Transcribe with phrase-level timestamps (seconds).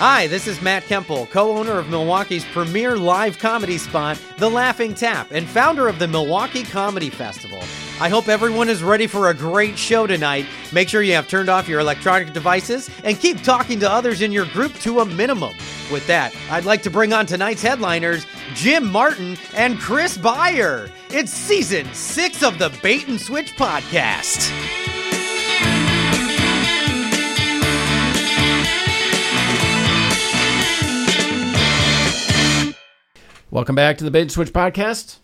[0.00, 4.94] Hi, this is Matt Kemple, co owner of Milwaukee's premier live comedy spot, The Laughing
[4.94, 7.58] Tap, and founder of the Milwaukee Comedy Festival.
[8.00, 10.46] I hope everyone is ready for a great show tonight.
[10.72, 14.30] Make sure you have turned off your electronic devices and keep talking to others in
[14.30, 15.56] your group to a minimum.
[15.90, 20.92] With that, I'd like to bring on tonight's headliners, Jim Martin and Chris Beyer.
[21.10, 24.96] It's season six of the Bait and Switch podcast.
[33.58, 35.16] Welcome back to the Bait and Switch podcast.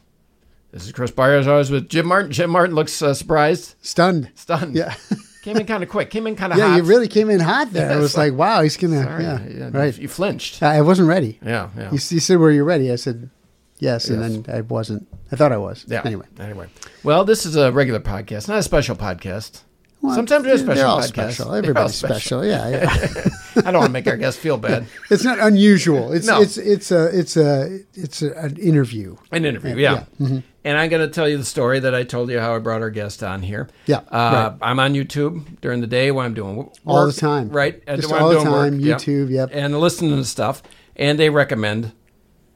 [0.72, 2.32] This is Chris Beyer, as always, with Jim Martin.
[2.32, 4.28] Jim Martin looks uh, surprised, Stunned.
[4.34, 4.74] stunned.
[4.74, 4.92] Yeah.
[5.42, 6.10] Came in kind of quick.
[6.10, 6.76] Came in kind of Yeah, hot.
[6.78, 7.90] you really came in hot there.
[7.90, 9.04] Yeah, I was like- like, wow, he's gonna.
[9.04, 9.22] Sorry.
[9.22, 9.96] Yeah, Yeah, right.
[9.96, 10.64] You flinched.
[10.64, 11.38] I I wasn't ready.
[11.46, 11.84] Yeah, yeah.
[11.92, 13.30] You, you said, "Were you ready?" I said,
[13.78, 14.42] "Yes," and Yes.
[14.46, 15.06] then I wasn't.
[15.30, 15.84] I thought I was.
[15.86, 16.02] yeah.
[16.04, 16.66] Anyway, Anyway.
[17.04, 19.60] Well, this is a regular podcast, not a special podcast.
[20.04, 21.04] Well, Sometimes they're special They're all podcasts.
[21.08, 21.54] special.
[21.54, 22.42] Everybody's special.
[22.42, 22.44] special.
[22.44, 23.24] Yeah, yeah.
[23.64, 24.86] I don't want to make our guests feel bad.
[25.10, 26.12] it's not unusual.
[26.12, 26.42] It's No.
[26.42, 29.16] it's it's a it's a it's a, an interview.
[29.32, 29.92] An interview, yeah.
[29.92, 30.38] Yeah, mm-hmm.
[30.66, 32.82] And I'm going to tell you the story that I told you how I brought
[32.82, 33.68] our guest on here.
[33.86, 34.52] Yeah, Uh, right.
[34.60, 36.72] I'm on YouTube during the day when I'm doing work.
[36.86, 37.48] All the time.
[37.48, 37.84] Right.
[37.86, 38.98] Just all the doing work, time, yep.
[38.98, 39.48] YouTube, yep.
[39.52, 40.62] And listening to stuff.
[40.96, 41.92] And they recommend,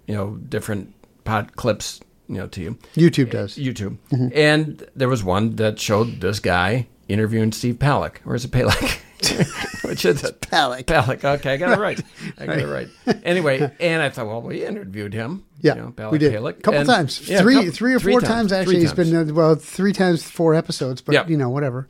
[0.06, 2.78] you know, different pod clips, you know, to you.
[2.94, 3.56] YouTube does.
[3.56, 3.96] YouTube.
[4.12, 4.28] Mm-hmm.
[4.34, 8.16] And there was one that showed this guy interviewing Steve Palick.
[8.24, 9.00] Or is it Palek?
[9.84, 10.40] Which is it?
[10.40, 10.84] Palick.
[10.84, 11.24] Palick.
[11.24, 12.00] Okay, I got it right.
[12.38, 12.88] I got it right.
[13.24, 15.44] Anyway, and I thought, well, we interviewed him.
[15.60, 16.58] Yeah, you know, Palick, we did Palick.
[16.58, 18.74] a couple And- times, yeah, three, couple- three or four times, actually.
[18.76, 21.26] Three He's been uh, well, three times, four episodes, but Yeah.
[21.26, 21.88] you know, whatever.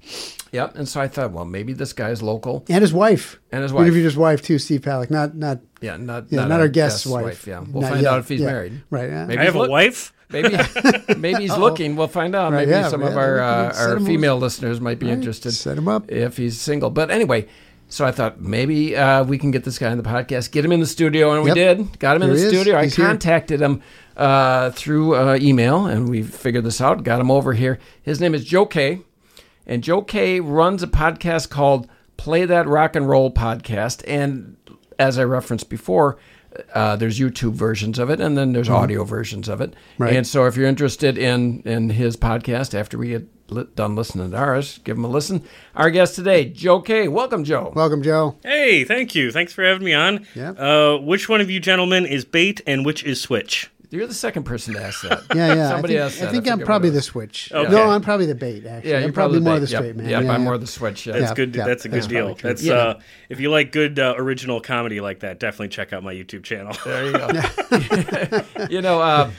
[0.52, 0.76] Yep.
[0.76, 2.64] And so I thought, well, maybe this guy's local.
[2.70, 3.80] And his wife, And his wife.
[3.80, 3.86] We wife.
[3.88, 5.10] interviewed his wife too, Steve Palick.
[5.10, 7.46] Not not Yeah, not yeah, not, our guest's, guest's wife.
[7.46, 8.12] Yeah, we'll Not find yet.
[8.14, 8.46] out if he's Yeah.
[8.46, 8.80] married.
[8.88, 9.10] Right.
[9.10, 9.26] yeah.
[9.26, 10.14] Maybe I have a look- wife.
[10.30, 10.56] Maybe
[11.16, 11.96] maybe he's looking.
[11.96, 12.52] We'll find out.
[12.52, 15.52] Right, maybe yeah, some of yeah, our uh, our female listeners might be interested.
[15.52, 16.10] set him up.
[16.10, 16.90] if he's single.
[16.90, 17.48] But anyway,
[17.88, 20.72] so I thought maybe uh, we can get this guy in the podcast, get him
[20.72, 21.98] in the studio, and we did.
[21.98, 22.76] Got him in the studio.
[22.76, 23.06] I He's here.
[23.06, 23.82] contacted him
[24.16, 27.02] uh, through uh, email, and we figured this out.
[27.02, 27.78] Got him over here.
[28.02, 29.00] His name is Joe Kay,
[29.66, 31.88] and Joe Kay runs a podcast called
[32.18, 34.56] Play That Rock and Roll Podcast, and
[34.98, 36.18] as I referenced before.
[36.74, 39.70] Uh, there's YouTube versions of it, and then there's audio versions of it.
[39.72, 40.02] Mm-hmm.
[40.02, 40.16] Right.
[40.16, 44.30] And so, if you're interested in in his podcast after we get li- done listening
[44.30, 45.42] to ours, give him a listen.
[45.76, 47.08] Our guest today, Joe Kay.
[47.08, 47.72] Welcome, Joe.
[47.74, 48.38] Welcome, Joe.
[48.42, 49.30] Hey, thank you.
[49.30, 50.26] Thanks for having me on.
[50.34, 50.50] Yeah.
[50.50, 53.70] Uh, which one of you gentlemen is bait and which is switch?
[53.90, 55.22] You're the second person to ask that.
[55.34, 55.68] Yeah, yeah.
[55.70, 56.28] Somebody I asked that.
[56.28, 57.50] I think I I'm probably the switch.
[57.50, 57.70] Okay.
[57.72, 58.66] No, I'm probably the bait.
[58.66, 59.60] Actually, Yeah, I'm you're probably more bait.
[59.60, 59.96] the straight yep.
[59.96, 60.08] man.
[60.08, 60.44] Yep, yeah, I'm yeah.
[60.44, 61.06] more the switch.
[61.06, 61.12] Yeah.
[61.14, 61.56] That's Yeah, good.
[61.56, 62.34] yeah, that's a good that's deal.
[62.34, 62.74] That's Yeah.
[62.74, 63.00] uh,
[63.30, 66.76] if you like good uh, original comedy like that, definitely check out my YouTube channel.
[66.84, 68.66] There you go.
[68.70, 69.30] you know, uh,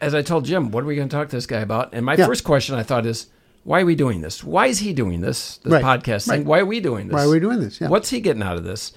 [0.00, 1.94] as I told Jim, what are we going to talk to this guy about?
[1.94, 2.26] And my Yeah.
[2.26, 3.28] first question I thought is,
[3.64, 4.44] why are we doing this?
[4.44, 5.56] Why is he doing this?
[5.64, 5.82] This Right.
[5.84, 6.40] podcast thing.
[6.40, 6.46] Right.
[6.46, 7.14] Why are we doing this?
[7.14, 7.80] Why are we doing this?
[7.80, 7.88] Yeah.
[7.88, 8.92] What's he getting out of this?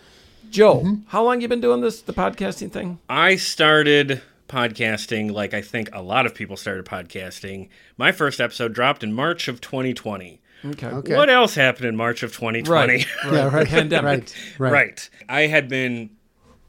[0.51, 0.93] Joe, Mm-hmm.
[1.07, 2.99] how long you been doing this, the podcasting thing?
[3.07, 7.69] I started podcasting like I think a lot of people started podcasting.
[7.97, 10.41] My first episode dropped in March of 2020.
[10.65, 10.87] Okay.
[10.87, 11.15] Okay.
[11.15, 12.93] What else happened in March of 2020?
[12.93, 13.05] Right.
[13.31, 13.67] Yeah, right.
[13.67, 14.03] Pandemic.
[14.03, 14.33] Right.
[14.57, 14.71] Right.
[14.71, 15.09] Right.
[15.29, 16.09] I had been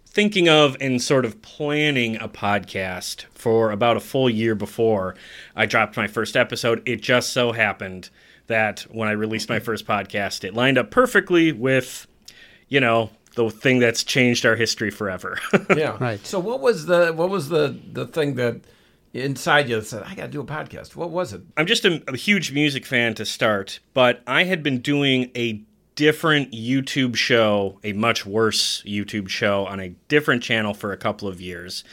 [0.06, 5.16] thinking of and sort of planning a podcast for about a full year before
[5.56, 6.82] I dropped my first episode.
[6.86, 8.10] It just so happened
[8.48, 12.06] that when I released my first podcast, it lined up perfectly with,
[12.68, 13.10] you know,
[13.44, 15.38] the thing that's changed our history forever.
[15.76, 15.96] Yeah.
[16.00, 16.24] Right.
[16.26, 18.60] So what was the what was the the thing that
[19.12, 20.96] inside you that said I got to do a podcast?
[20.96, 21.42] What was it?
[21.56, 25.62] I'm just a, a huge music fan to start, but I had been doing a
[25.94, 31.28] different YouTube show, a much worse YouTube show on a different channel for a couple
[31.28, 31.84] of years.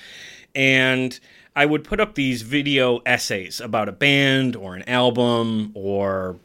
[0.56, 1.20] And
[1.56, 6.38] I would put up these video essays about a band or an album or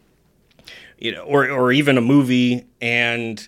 [0.99, 3.47] you know or or even a movie and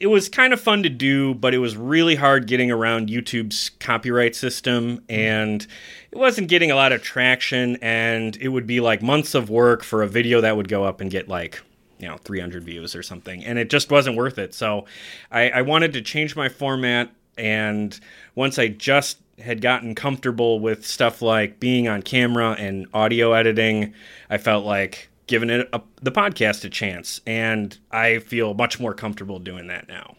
[0.00, 3.70] it was kind of fun to do, but it was really hard getting around YouTube's
[3.80, 5.66] copyright system, and
[6.12, 7.76] it wasn't getting a lot of traction.
[7.82, 11.00] And it would be like months of work for a video that would go up
[11.00, 11.60] and get like,
[11.98, 14.54] you know, 300 views or something, and it just wasn't worth it.
[14.54, 14.84] So
[15.32, 17.98] I, I wanted to change my format, and
[18.36, 23.94] once I just had gotten comfortable with stuff like being on camera and audio editing,
[24.30, 28.94] I felt like giving it a, the podcast a chance, and I feel much more
[28.94, 30.16] comfortable doing that now.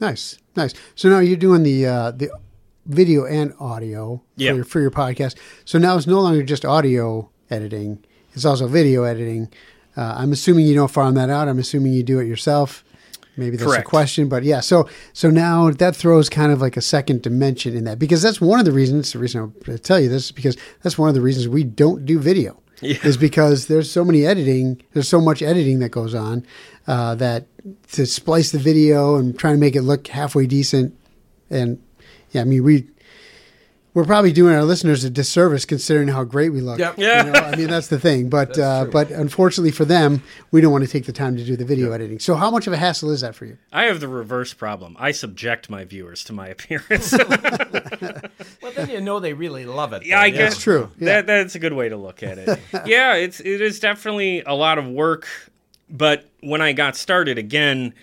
[0.00, 0.72] Nice, nice.
[0.94, 2.30] So now you're doing the uh, the
[2.86, 4.52] video and audio for, Yeah.
[4.54, 5.36] your, for your podcast.
[5.64, 8.04] So now it's no longer just audio editing;
[8.34, 9.48] it's also video editing.
[9.96, 11.48] Uh, I'm assuming you don't farm that out.
[11.48, 12.84] I'm assuming you do it yourself.
[13.36, 13.86] Maybe that's Correct.
[13.86, 14.60] a question, but yeah.
[14.60, 18.40] So so now that throws kind of like a second dimension in that because that's
[18.40, 19.12] one of the reasons.
[19.12, 22.04] The reason I tell you this is because that's one of the reasons we don't
[22.04, 22.60] do video.
[22.82, 26.46] Is because there's so many editing, there's so much editing that goes on
[26.86, 27.46] uh, that
[27.92, 30.96] to splice the video and try to make it look halfway decent
[31.50, 31.82] and
[32.30, 32.86] yeah, I mean we
[33.92, 36.78] we're probably doing our listeners a disservice considering how great we look.
[36.78, 36.94] Yep.
[36.96, 37.24] Yeah.
[37.24, 38.28] You know, I mean that's the thing.
[38.28, 40.22] But uh, but unfortunately for them,
[40.52, 42.20] we don't want to take the time to do the video editing.
[42.20, 43.58] So how much of a hassle is that for you?
[43.72, 44.96] I have the reverse problem.
[44.98, 47.12] I subject my viewers to my appearance.
[47.12, 47.28] Well,
[48.62, 50.04] then you know they really love it.
[50.04, 50.90] yeah, I guess That's true.
[50.98, 51.06] Yeah.
[51.22, 52.58] That that's a good way to look at it.
[52.86, 55.26] yeah, it's it is definitely a lot of work,
[55.88, 57.94] but when I got started again,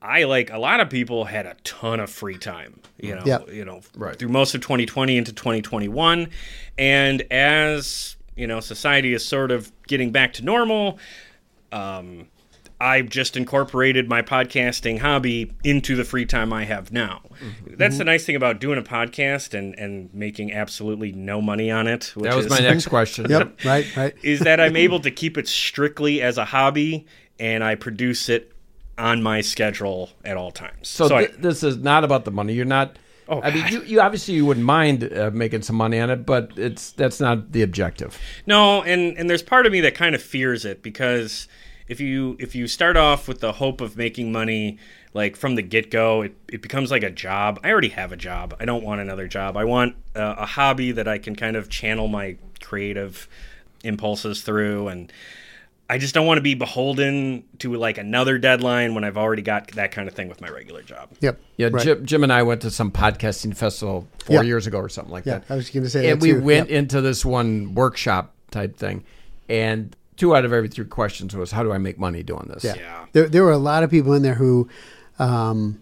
[0.00, 2.80] I like a lot of people had a ton of free time.
[3.00, 3.52] You know, Yep.
[3.52, 4.16] you know, Right.
[4.16, 6.28] through most of 2020 into 2021,
[6.78, 10.98] and as you know, society is sort of getting back to normal.
[11.70, 12.28] Um,
[12.82, 17.22] I've just incorporated my podcasting hobby into the free time I have now.
[17.40, 17.76] Mm-hmm.
[17.76, 21.86] That's the nice thing about doing a podcast and, and making absolutely no money on
[21.86, 22.12] it.
[22.16, 23.30] Which That was is, my next question.
[23.30, 23.64] Yep.
[23.64, 23.96] right.
[23.96, 24.14] Right.
[24.24, 27.06] is that I'm able to keep it strictly as a hobby
[27.38, 28.52] and I produce it
[28.98, 30.88] on my schedule at all times.
[30.88, 32.52] So, I- th- this is not about the money.
[32.54, 32.98] You're not.
[33.28, 36.26] Oh, I mean, you, you obviously you wouldn't mind uh, making some money on it,
[36.26, 38.18] but it's that's not the objective.
[38.46, 41.46] No, and and there's part of me that kind of fears it because
[41.88, 44.78] if you if you start off with the hope of making money
[45.14, 47.60] like from the get go, it, it becomes like a job.
[47.62, 48.54] I already have a job.
[48.58, 49.56] I don't want another job.
[49.56, 53.28] I want uh, a hobby that I can kind of channel my creative
[53.84, 55.12] impulses through and
[55.90, 59.72] I just don't want to be beholden to like another deadline when I've already got
[59.72, 61.10] that kind of thing with my regular job.
[61.20, 61.38] Yep.
[61.58, 61.82] Yeah, Right.
[61.84, 64.42] Jim, Jim and I went to some podcasting festival four Yeah.
[64.42, 65.50] years ago or something like Yeah, that.
[65.50, 66.40] I was going to say and that we too.
[66.40, 66.78] went Yep.
[66.78, 69.04] into this one workshop type thing,
[69.50, 72.62] and two out of every three questions was, "How do I make money doing this?"
[72.62, 72.74] Yeah.
[72.76, 73.04] Yeah.
[73.12, 74.68] There, there were a lot of people in there who,
[75.18, 75.80] um,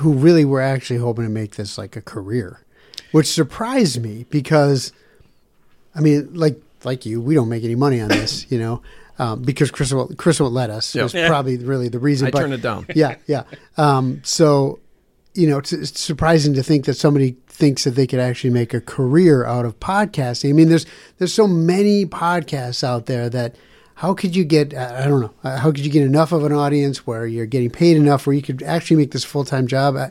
[0.00, 2.60] who really were actually hoping to make this like a career,
[3.12, 4.92] which surprised me because,
[5.94, 8.82] I mean, like like you, we don't make any money on this, you know,
[9.18, 10.94] um, because Chris won't, Chris won't let us.
[10.94, 11.02] Yeah.
[11.04, 11.28] Was Yeah.
[11.28, 12.28] probably really the reason.
[12.28, 12.86] I but- turned it down.
[12.94, 13.44] yeah, yeah.
[13.76, 14.78] Um, so,
[15.34, 18.74] you know, it's, it's surprising to think that somebody thinks that they could actually make
[18.74, 20.50] a career out of podcasting.
[20.50, 20.86] I mean, there's
[21.18, 23.54] there's so many podcasts out there that
[23.96, 24.72] how could you get?
[24.74, 25.34] I don't know.
[25.44, 28.34] uh, How could you get enough of an audience where you're getting paid enough where
[28.34, 29.94] you could actually make this full time job?
[29.96, 30.10] I,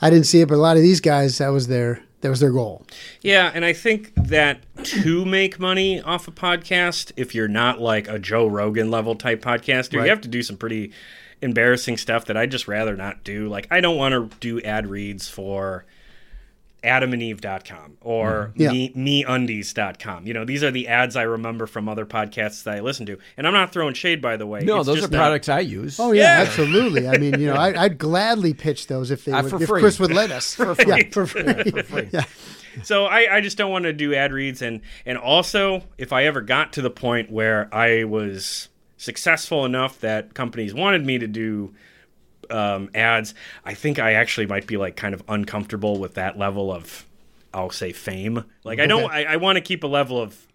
[0.00, 2.40] I didn't see it, but a lot of these guys that was their that was
[2.40, 2.86] their goal.
[3.20, 8.08] Yeah, and I think that to make money off a podcast, if you're not like
[8.08, 10.04] a Joe Rogan level type podcaster, Right.
[10.04, 10.90] you have to do some pretty
[11.42, 13.48] embarrassing stuff that I'd just rather not do.
[13.48, 15.84] Like, I don't want to do ad reads for
[16.84, 18.70] adamandeve.com or Yeah.
[18.72, 20.26] me, meundies.com.
[20.26, 23.18] You know, these are the ads I remember from other podcasts that I listen to.
[23.36, 24.60] And I'm not throwing shade, by the way.
[24.62, 26.00] No, It's those are just that- products I use.
[26.00, 26.48] Oh yeah, Yeah.
[26.48, 27.06] absolutely.
[27.06, 29.68] I mean, you know, I, I'd gladly pitch those if they Uh, would, for if
[29.68, 29.80] free.
[29.82, 30.54] Chris would let us.
[30.56, 30.84] for free.
[30.86, 32.08] Yeah, for free.
[32.12, 32.24] Yeah.
[32.82, 36.24] So I, I just don't want to do ad reads and and also if I
[36.24, 38.68] ever got to the point where I was
[39.00, 41.74] successful enough that companies wanted me to do
[42.50, 46.70] um, ads, I think I actually might be like kind of uncomfortable with that level
[46.70, 47.06] of
[47.54, 48.44] I'll say fame.
[48.62, 50.46] Like I don't I, I want to keep a level of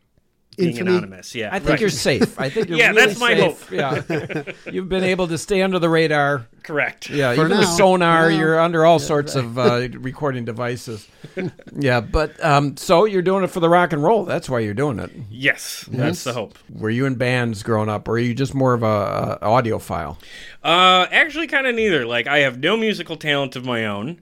[0.55, 0.91] being Infamy?
[0.91, 1.35] anonymous.
[1.35, 1.49] Yeah.
[1.51, 1.79] I think right.
[1.81, 2.39] you're safe.
[2.39, 2.85] I think you're safe.
[2.85, 3.71] Yeah, really that's my safe.
[3.71, 6.47] Yeah, you've been able to stay under the radar.
[6.63, 7.09] correct.
[7.09, 7.75] Yeah, For even with now.
[7.75, 8.37] sonar, now.
[8.37, 11.07] you're under all sorts of uh, recording devices.
[11.73, 14.25] yeah, but um, so you're doing it for the rock and roll.
[14.25, 15.11] That's why you're doing it.
[15.29, 16.57] Yes, that's the hope.
[16.73, 20.17] Were you in bands growing up, or are you just more of a, a audiophile?
[20.63, 22.05] Uh, actually, kind of neither.
[22.05, 24.21] Like, I have no musical talent of my own.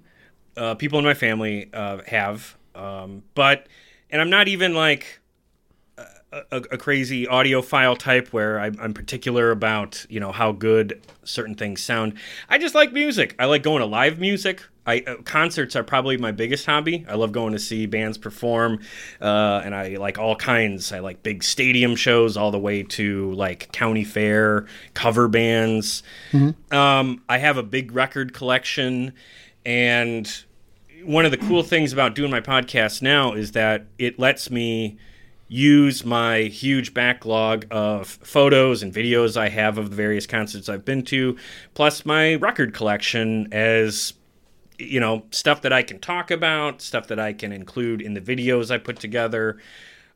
[0.55, 3.67] Uh, people in my family uh, have, um, but
[4.11, 5.19] and I'm not even like
[6.51, 11.55] a, a, crazy audiophile type where I'm, I'm particular about you know how good certain
[11.55, 12.15] things sound.
[12.49, 13.35] I just like music.
[13.39, 14.63] I like going to live music.
[14.85, 17.05] I uh, concerts are probably my biggest hobby.
[17.07, 18.79] I love going to see bands perform,
[19.21, 20.91] uh, and I like all kinds.
[20.91, 26.03] I like big stadium shows, all the way to like county fair cover bands.
[26.71, 29.13] Um, I have a big record collection,
[29.65, 30.29] and
[31.03, 34.97] one of the cool things about doing my podcast now is that it lets me
[35.53, 40.83] use my huge backlog of photos and videos I have of the various concerts I've
[40.83, 41.37] been to,
[41.75, 44.13] plus my record collection as
[44.79, 48.21] you know stuff that I can talk about, stuff that I can include in the
[48.21, 49.59] videos I put together.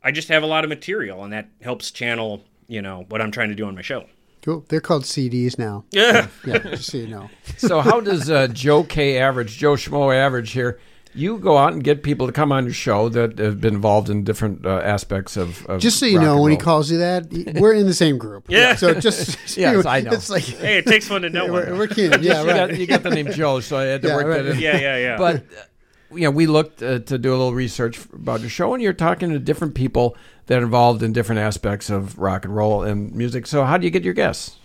[0.03, 3.31] I just have a lot of material, and that helps channel you know what I'm
[3.31, 4.07] trying to do on my show.
[4.41, 4.65] Cool.
[4.69, 5.83] They're called CDs now.
[5.91, 6.27] Yeah.
[6.45, 7.29] Yeah, just so you know.
[7.57, 10.79] So how does uh, Joe Kay average, Joe Schmo average here?
[11.13, 14.09] You go out and get people to come on your show that have been involved
[14.09, 16.99] in different uh, aspects of, of Just so you rock know, when he calls you
[16.99, 18.45] that, we're in the same group.
[18.49, 18.75] Yeah.
[18.75, 20.11] So just Yes, I know.
[20.11, 21.77] It's like hey, it takes one to know we're, one.
[21.79, 22.21] we're kin.
[22.21, 24.43] Yeah, you, got, you got the name Joe, so I had to Yeah, work right.
[24.43, 24.59] that in.
[24.59, 25.17] Yeah, yeah, yeah.
[25.17, 28.73] But uh, you know, we looked uh, to do a little research about your show,
[28.73, 32.55] and you're talking to different people that are involved in different aspects of rock and
[32.55, 33.45] roll and music.
[33.47, 34.57] So how do you get your guests?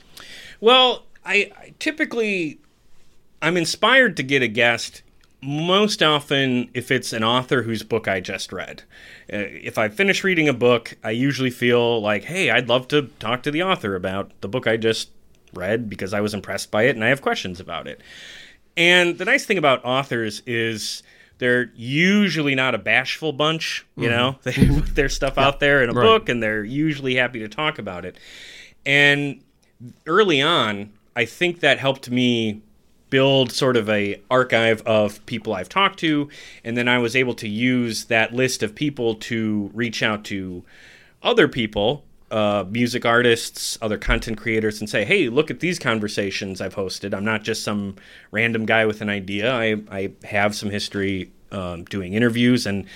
[0.60, 2.60] Well, I, I typically
[3.40, 5.02] I'm inspired to get a guest
[5.42, 8.82] most often if it's an author whose book I just read.
[9.32, 13.02] Uh, if I finish reading a book, I usually feel like, hey, I'd love to
[13.18, 15.10] talk to the author about the book I just
[15.52, 18.00] read because I was impressed by it and I have questions about it.
[18.76, 21.02] And the nice thing about authors is
[21.38, 24.36] they're usually not a bashful bunch, you know.
[24.44, 26.04] They put their stuff out there in a Right.
[26.04, 28.16] book and they're usually happy to talk about it.
[28.86, 29.42] And
[30.06, 32.62] early on, I think that helped me
[33.12, 36.30] build sort of a archive of people I've talked to,
[36.64, 40.64] and then I was able to use that list of people to reach out to
[41.22, 46.62] other people, uh, music artists, other content creators, and say, "Hey, look at these conversations
[46.62, 47.12] I've hosted.
[47.12, 47.96] I'm not just some
[48.30, 49.52] random guy with an idea.
[49.52, 52.86] I I have some history um, doing interviews, and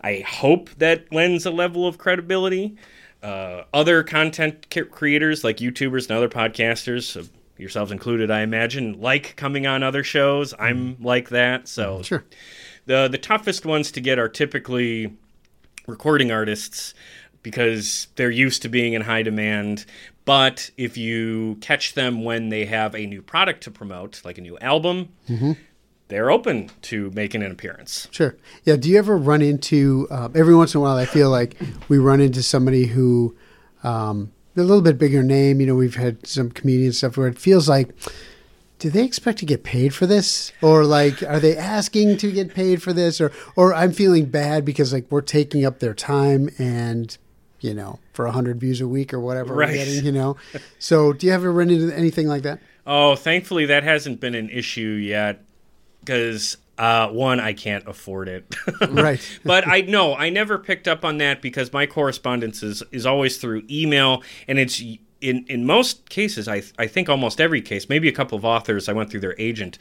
[0.00, 2.74] I hope that lends a level of credibility."
[3.20, 9.66] uh, other content creators like YouTubers and other podcasters, yourselves included, I imagine, like coming
[9.66, 10.54] on other shows.
[10.58, 11.68] I'm like that.
[11.68, 12.24] So Sure.
[12.86, 15.14] the the toughest ones to get are typically
[15.86, 16.94] recording artists
[17.42, 19.86] because they're used to being in high demand.
[20.24, 24.42] But if you catch them when they have a new product to promote, like a
[24.42, 25.08] new album,
[26.08, 28.08] they're open to making an appearance.
[28.10, 28.36] Sure.
[28.64, 28.76] Yeah.
[28.76, 30.96] Do you ever run into uh, every once in a while?
[30.96, 31.56] I feel like
[31.88, 33.34] we run into somebody who
[33.82, 35.60] um, they're a little bit bigger name.
[35.60, 37.90] You know, we've had some comedian stuff where it feels like,
[38.80, 42.54] do they expect to get paid for this, or like, are they asking to get
[42.54, 46.50] paid for this, or or I'm feeling bad because like we're taking up their time
[46.58, 47.16] and.
[47.60, 49.70] You know, for a hundred views a week or whatever Right.
[49.70, 50.36] we're getting, you know.
[50.78, 52.60] So, do you ever run into anything like that?
[52.86, 55.42] Oh, thankfully that hasn't been an issue yet
[55.98, 58.54] because uh, one, I can't afford it.
[58.88, 59.20] Right.
[59.44, 63.36] but I know I never picked up on that because my correspondence is, is always
[63.36, 64.80] through email, and it's
[65.20, 68.88] in in most cases, I I think almost every case, maybe a couple of authors,
[68.88, 69.78] I went through their agent,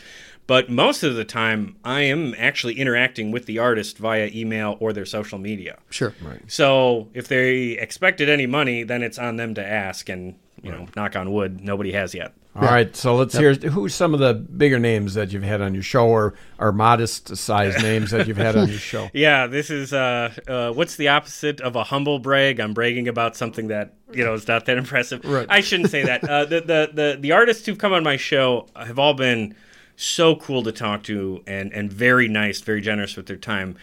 [0.47, 4.93] but most of the time, I am actually interacting with the artist via email or
[4.93, 5.77] their social media.
[5.89, 6.13] Sure.
[6.21, 6.41] Right.
[6.47, 10.87] So if they expected any money, then it's on them to ask, and you know,
[10.95, 12.33] knock on wood, nobody has yet.
[12.57, 15.73] All right, so let's hear who's some of the bigger names that you've had on
[15.73, 19.09] your show, or or modest sized names that you've had on your show.
[19.13, 22.59] Yeah, this is uh, uh, what's the opposite of a humble brag?
[22.59, 25.23] I'm bragging about something that you know is not that impressive.
[25.23, 25.45] Right.
[25.49, 26.23] I shouldn't say that.
[26.23, 29.55] Uh, the, the the the artists who've come on my show have all been
[29.95, 33.77] so cool to talk to and and very nice, very generous with their time.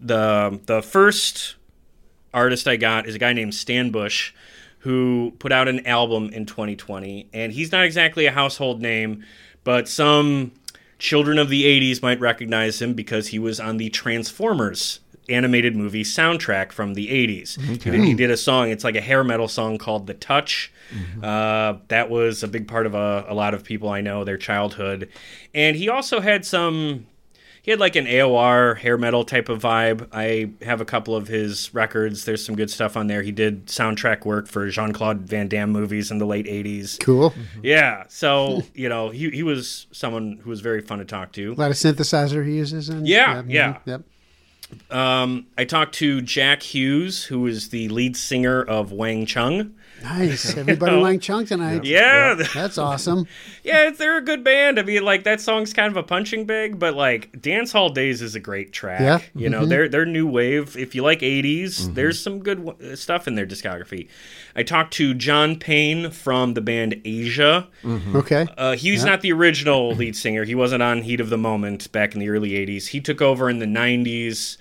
[0.00, 1.56] The the first
[2.32, 4.32] artist I got is a guy named Stan Bush,
[4.80, 9.24] who put out an album in 2020, and he's not exactly a household name,
[9.64, 10.52] but some
[10.98, 16.02] children of the 80s might recognize him because he was on the Transformers animated movie
[16.02, 17.60] soundtrack from the 80s.
[17.60, 20.72] He, did, he did a song, it's like a hair metal song called The Touch.
[21.22, 24.38] Uh, that was a big part of a, a lot of people I know, their
[24.38, 25.08] childhood.
[25.54, 27.06] And he also had some
[27.62, 30.08] he had like an AOR hair metal type of vibe.
[30.12, 32.24] I have a couple of his records.
[32.24, 33.22] There's some good stuff on there.
[33.22, 36.98] He did soundtrack work for Jean Claude Van Damme movies in the late 80s.
[37.00, 37.34] Cool.
[37.62, 38.04] Yeah.
[38.08, 41.52] So, you know, he, he was someone who was very fun to talk to.
[41.52, 42.88] A lot of synthesizer he uses.
[42.88, 43.78] And, Yeah, yeah.
[43.84, 44.02] Yep.
[44.90, 49.74] Um, I talked to Jack Hughes, who is the lead singer of Wang Chung.
[50.02, 50.56] Nice.
[50.56, 51.02] Everybody know.
[51.02, 51.84] Wang Chung tonight.
[51.84, 52.34] Yeah.
[52.54, 53.26] That's awesome.
[53.62, 54.78] Yeah, they're a good band.
[54.78, 58.22] I mean, like that song's kind of a punching bag, but like Dance Hall Days
[58.22, 59.00] is a great track.
[59.00, 59.20] Yeah.
[59.34, 59.68] you know, mm-hmm.
[59.68, 60.76] they're they're new wave.
[60.76, 61.94] If you like '80s, mm-hmm.
[61.94, 64.08] there's some good w- uh, stuff in their discography.
[64.56, 67.68] I talked to John Payne from the band Asia.
[67.82, 68.16] Mm-hmm.
[68.16, 68.46] Okay.
[68.56, 70.44] Uh, he's not the original lead singer.
[70.44, 72.88] He wasn't on Heat of the Moment back in the early '80s.
[72.88, 74.56] He took over in the '90s,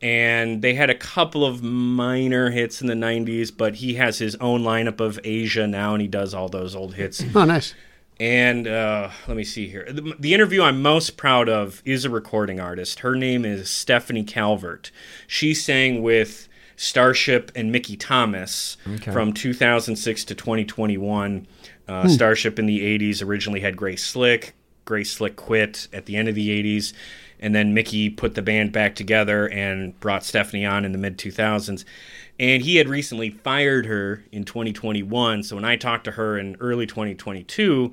[0.00, 3.50] and they had a couple of minor hits in the '90s.
[3.56, 6.94] But he has his own lineup of Asia now, and he does all those old
[6.94, 7.22] hits.
[7.34, 7.74] Oh, nice.
[8.20, 9.86] And uh, let me see here.
[9.90, 13.00] The, the interview I'm most proud of is a recording artist.
[13.00, 14.90] Her name is Stephanie Calvert.
[15.28, 18.76] She sang with Starship and Mickey Thomas
[19.12, 21.46] from 2006 to 2021.
[21.86, 24.54] Uh, Starship in the 80s originally had Grace Slick.
[24.84, 26.92] Grace Slick quit at the end of the 80s.
[27.40, 31.18] And then Mickey put the band back together and brought Stephanie on in the mid
[31.18, 31.84] 2000s.
[32.40, 35.42] And he had recently fired her in 2021.
[35.42, 37.92] So when I talked to her in early 2022,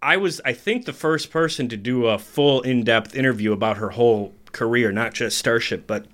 [0.00, 3.78] I was, I think, the first person to do a full in depth interview about
[3.78, 6.06] her whole career, not just Starship, but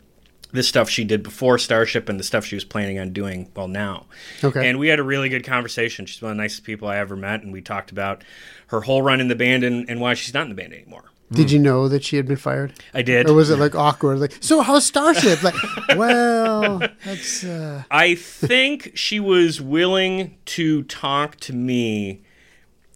[0.53, 3.69] the stuff she did before Starship and the stuff she was planning on doing, well,
[3.69, 4.07] now.
[4.43, 4.69] Okay.
[4.69, 6.07] And we had a really good conversation.
[6.07, 7.43] She's one of the nicest people I ever met.
[7.43, 8.23] And we talked about
[8.69, 11.11] her whole run in the band and, and why she's not in the band anymore.
[11.33, 12.75] Did you know that she had been fired?
[12.93, 13.29] I did.
[13.29, 14.19] Or was it like awkward?
[14.21, 15.43] Like, so how's Starship?
[15.43, 15.55] Like,
[15.97, 22.23] well, that's, uh, I think she was willing to talk to me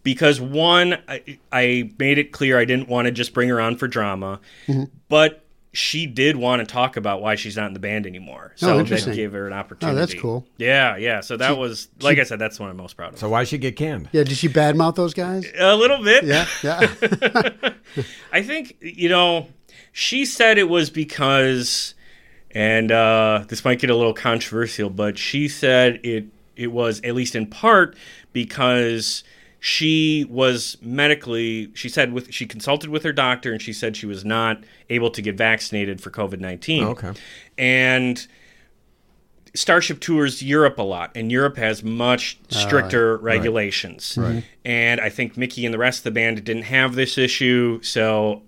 [0.03, 3.75] because one, I, I made it clear I didn't want to just bring her on
[3.75, 4.83] for drama, Mm-hmm.
[5.09, 8.53] but she did want to talk about why she's not in the band anymore.
[8.55, 9.13] So that Oh, interesting.
[9.13, 9.95] gave her an opportunity.
[9.95, 10.47] Oh, that's cool.
[10.57, 11.21] Yeah, yeah.
[11.21, 13.19] So that was, like I said, that's what I'm most proud of.
[13.19, 14.09] So why she get canned?
[14.11, 15.45] Yeah, did she badmouth those guys?
[15.57, 16.23] a little bit.
[16.23, 16.87] Yeah, yeah.
[18.31, 19.47] I think you know
[19.91, 21.93] she said it was because,
[22.51, 27.13] and uh, this might get a little controversial, but she said it it was at
[27.15, 27.95] least in part
[28.33, 29.23] because
[29.59, 34.05] she was medically she said with she consulted with her doctor and she said she
[34.05, 37.11] was not able to get vaccinated for covid-19 Okay.
[37.57, 38.27] and
[39.55, 44.15] Starship tours Europe a lot, and Europe has much ah, stricter regulations.
[44.15, 44.43] right.
[44.63, 48.43] And I think Mickey and the rest of the band didn't have this issue, so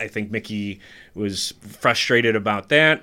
[0.00, 0.80] I think Mickey
[1.14, 3.02] was frustrated about that.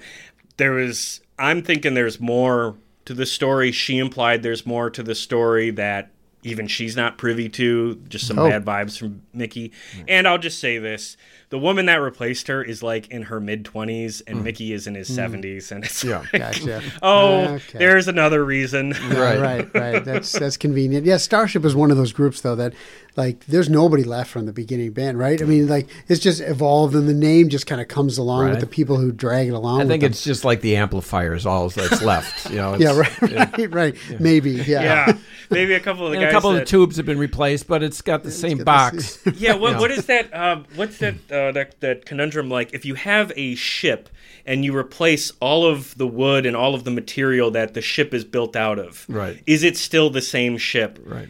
[0.58, 3.72] There was, I'm thinking there's more to the story.
[3.72, 6.10] She implied there's more to the story that
[6.46, 8.48] even she's not privy to, just some Oh.
[8.50, 9.72] bad vibes from Mickey.
[10.08, 11.18] And I'll just say this
[11.50, 14.44] the woman that replaced her is like in her mid 20s, and mm.
[14.44, 15.16] Mickey is in his mm.
[15.16, 15.72] 70s.
[15.72, 16.20] And it's Yeah.
[16.20, 16.82] like, Gotcha.
[17.02, 17.78] oh, Okay.
[17.78, 18.92] there's another reason.
[19.10, 20.04] Right, right, right.
[20.04, 21.06] That's that's convenient.
[21.06, 22.74] Yeah, Starship is one of those groups though that
[23.16, 25.42] like there's nobody left from the beginning band, right?
[25.42, 28.60] I mean, like it's just evolved and the name just kind of comes along with
[28.60, 29.76] the people who drag it along.
[29.76, 30.12] I with think them.
[30.12, 32.50] it's just like the amplifiers, all that's left.
[32.50, 34.20] You know, yeah, it's- right, right, right.
[34.20, 34.82] Maybe, yeah.
[34.84, 35.18] Yeah.
[35.50, 36.32] Maybe a couple of the guys.
[36.36, 38.66] Couple of that- the tubes have been replaced, but it's got the same got the
[38.66, 39.20] box.
[39.38, 39.80] Yeah, what, Yeah.
[39.80, 40.34] what is that?
[40.34, 42.74] Uh, what's that, uh, that that conundrum like?
[42.74, 44.10] If you have a ship
[44.46, 48.14] and you replace all of the wood and all of the material that the ship
[48.14, 49.42] is built out of, Right.
[49.48, 51.00] Is it still the same ship?
[51.04, 51.30] Right.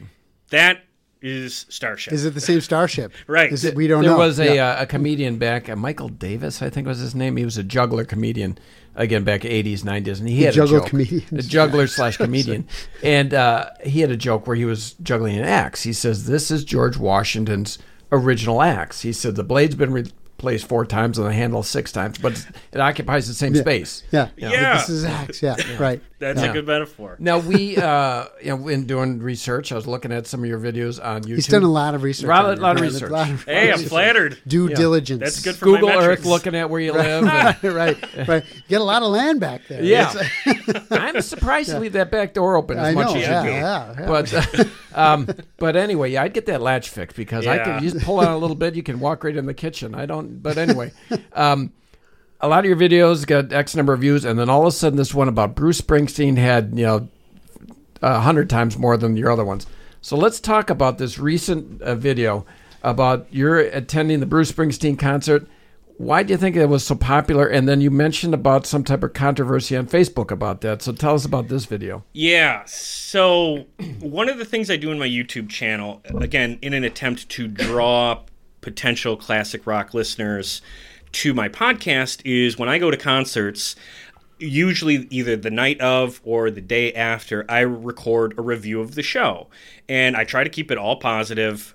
[0.49, 0.81] That
[1.21, 2.13] is Starship.
[2.13, 3.11] Is it the same Starship?
[3.27, 3.51] Right.
[3.51, 3.73] Is it?
[3.73, 4.17] We don't There know.
[4.17, 4.71] There was a Yeah.
[4.73, 7.37] uh, a comedian back, uh, Michael Davis, I think was his name.
[7.37, 8.57] He was a juggler comedian,
[8.95, 10.89] again back eighties, nineties, and he had juggle a joke.
[10.89, 11.45] comedians.
[11.45, 12.67] a juggler slash comedian,
[13.03, 15.83] and uh, he had a joke where he was juggling an axe.
[15.83, 17.77] He says, "This is George Washington's
[18.11, 22.17] original axe." He said, "The blade's been replaced four times and the handle six times,
[22.17, 24.77] but it occupies the same space." yeah, Yeah.
[24.77, 25.41] This is Axe.
[25.41, 26.01] Yeah, right.
[26.25, 26.49] That's Yeah.
[26.49, 27.15] a good metaphor.
[27.19, 30.59] Now we, uh, you know, in doing research, I was looking at some of your
[30.59, 31.35] videos on YouTube.
[31.35, 32.27] He's done a lot of research.
[32.27, 32.91] Lot- on lot of right?
[32.91, 33.09] research.
[33.09, 34.37] A lot of- Hey, I'm flattered.
[34.47, 35.19] Due diligence.
[35.21, 37.23] That's good for Google my Earth, looking at where you live.
[37.23, 38.43] right, right, right.
[38.67, 39.83] Get a lot of land back there.
[39.83, 40.11] Yeah,
[40.91, 43.15] I'm surprised to leave that back door open as I much know.
[43.15, 43.55] as you do.
[43.55, 44.05] yeah, yeah.
[44.07, 48.05] But um, but anyway, yeah, I'd get that latch fixed because I can you just
[48.05, 49.93] pull out a little bit, you can walk right in the kitchen.
[49.95, 50.41] I don't.
[50.41, 50.91] But anyway,
[51.33, 51.71] um,
[52.41, 54.71] a lot of your videos got X number of views, and then all of a
[54.71, 57.09] sudden, this one about Bruce Springsteen had you know
[58.01, 59.65] a hundred times more than your other ones.
[60.01, 62.45] So let's talk about this recent uh, video
[62.83, 65.47] about your attending the Bruce Springsteen concert.
[65.97, 67.47] Why do you think it was so popular?
[67.47, 70.81] And then you mentioned about some type of controversy on Facebook about that.
[70.81, 72.03] So tell us about this video.
[72.11, 72.63] Yeah.
[72.65, 73.65] So
[74.01, 77.47] one of the things I do in my YouTube channel, again, in an attempt to
[77.47, 78.19] draw
[78.59, 80.61] potential classic rock listeners
[81.15, 83.75] to my podcast, is when I go to concerts,
[84.37, 89.03] usually either the night of or the day after, I record a review of the
[89.03, 89.47] show,
[89.87, 91.73] and I try to keep it all positive.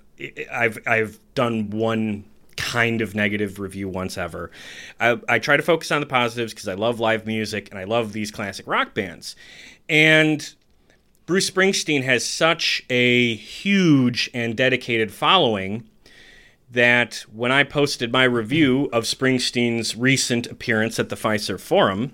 [0.51, 2.25] I've I've done one
[2.55, 4.51] kind of negative review once ever.
[4.99, 7.85] I, I try to focus on the positives because I love live music and I
[7.85, 9.35] love these classic rock bands.
[9.89, 10.53] And
[11.25, 15.89] Bruce Springsteen has such a huge and dedicated following
[16.71, 22.13] that when I posted my review of Springsteen's recent appearance at the Fiserv Forum,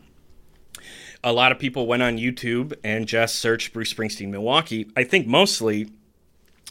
[1.24, 4.88] a lot of people went on YouTube and just searched Bruce Springsteen Milwaukee.
[4.96, 5.90] I think mostly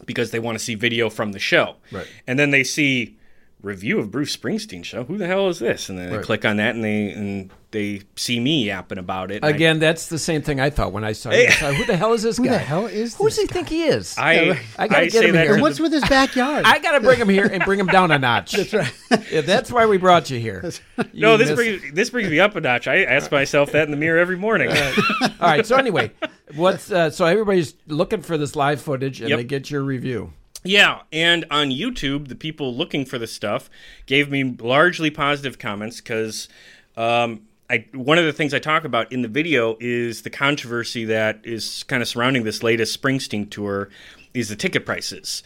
[0.04, 1.76] because they want to see video from the show.
[1.90, 2.06] Right.
[2.26, 3.15] And then they see
[3.62, 5.04] review of Bruce Springsteen show.
[5.04, 5.88] Who the hell is this?
[5.88, 9.36] And then they click on that and they and they see me yapping about it.
[9.36, 11.46] And I- Again, that's the same thing I thought when I saw you.
[11.48, 12.52] I thought, Who the hell is this Who guy?
[12.52, 14.16] the hell is Who does this he think he is?
[14.16, 15.46] I, I gotta I get say him that here.
[15.48, 16.64] to And the- what's with his backyard?
[16.66, 18.52] I got to bring him here and bring him down a notch.
[18.52, 18.92] that's right.
[19.32, 20.70] Yeah, that's why we brought you here.
[21.12, 22.86] You No, this brings this brings me up a notch.
[22.86, 24.68] I ask myself that in the mirror every morning.
[24.70, 25.66] All right.
[25.66, 26.12] So anyway,
[26.54, 29.38] what's uh, so everybody's looking for this live footage and Yep.
[29.38, 30.32] they get your review.
[30.66, 33.70] Yeah, and on YouTube, the people looking for this stuff
[34.06, 36.48] gave me largely positive comments because
[36.96, 41.04] um, I one of the things I talk about in the video is the controversy
[41.06, 43.88] that is kind of surrounding this latest Springsteen tour
[44.34, 45.42] is the ticket prices.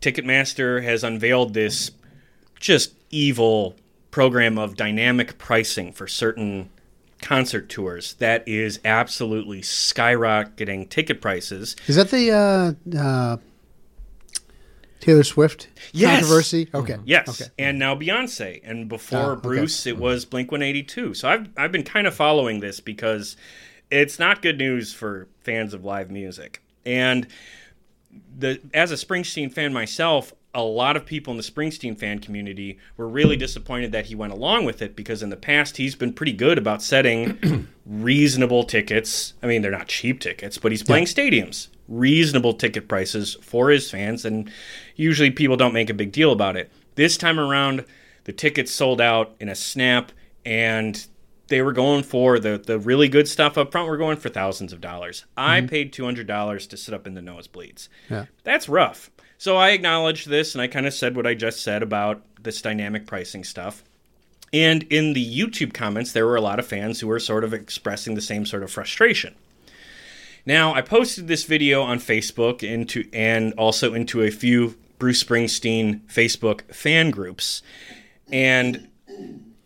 [0.00, 1.92] Ticketmaster has unveiled this
[2.58, 3.76] just evil
[4.10, 6.68] program of dynamic pricing for certain
[7.22, 11.76] concert tours that is absolutely skyrocketing ticket prices.
[11.86, 13.36] Is that the uh, uh,
[15.02, 16.20] Taylor Swift Yes.
[16.20, 16.68] controversy?
[16.72, 16.96] Okay.
[17.04, 17.50] Yes, Okay.
[17.58, 19.40] and now Beyonce, and before Ah, okay.
[19.42, 21.12] Bruce, it was Blink One Eighty Two.
[21.12, 23.36] So I've I've been kind of following this because
[23.90, 26.62] it's not good news for fans of live music.
[26.86, 27.26] And
[28.38, 32.78] the as a Springsteen fan myself, a lot of people in the Springsteen fan community
[32.96, 36.12] were really disappointed that he went along with it because in the past he's been
[36.12, 39.34] pretty good about setting reasonable tickets.
[39.42, 43.90] I mean, they're not cheap tickets, but he's playing stadiums, reasonable ticket prices for his
[43.90, 44.50] fans, and
[44.96, 46.70] usually people don't make a big deal about it.
[46.94, 47.84] This time around,
[48.24, 50.12] the tickets sold out in a snap,
[50.44, 51.06] and
[51.48, 53.88] they were going for the the really good stuff up front.
[53.88, 55.24] We're going for thousands of dollars.
[55.36, 55.68] I mm-hmm.
[55.68, 57.88] paid two hundred dollars to sit up in the nosebleeds.
[58.08, 58.26] Yeah.
[58.44, 59.10] That's rough.
[59.38, 62.62] So I acknowledged this, and I kind of said what I just said about this
[62.62, 63.84] dynamic pricing stuff.
[64.52, 67.54] And in the YouTube comments, there were a lot of fans who were sort of
[67.54, 69.34] expressing the same sort of frustration.
[70.44, 76.00] Now, I posted this video on Facebook into and also into a few Bruce Springsteen
[76.06, 77.62] Facebook fan groups.
[78.32, 78.88] And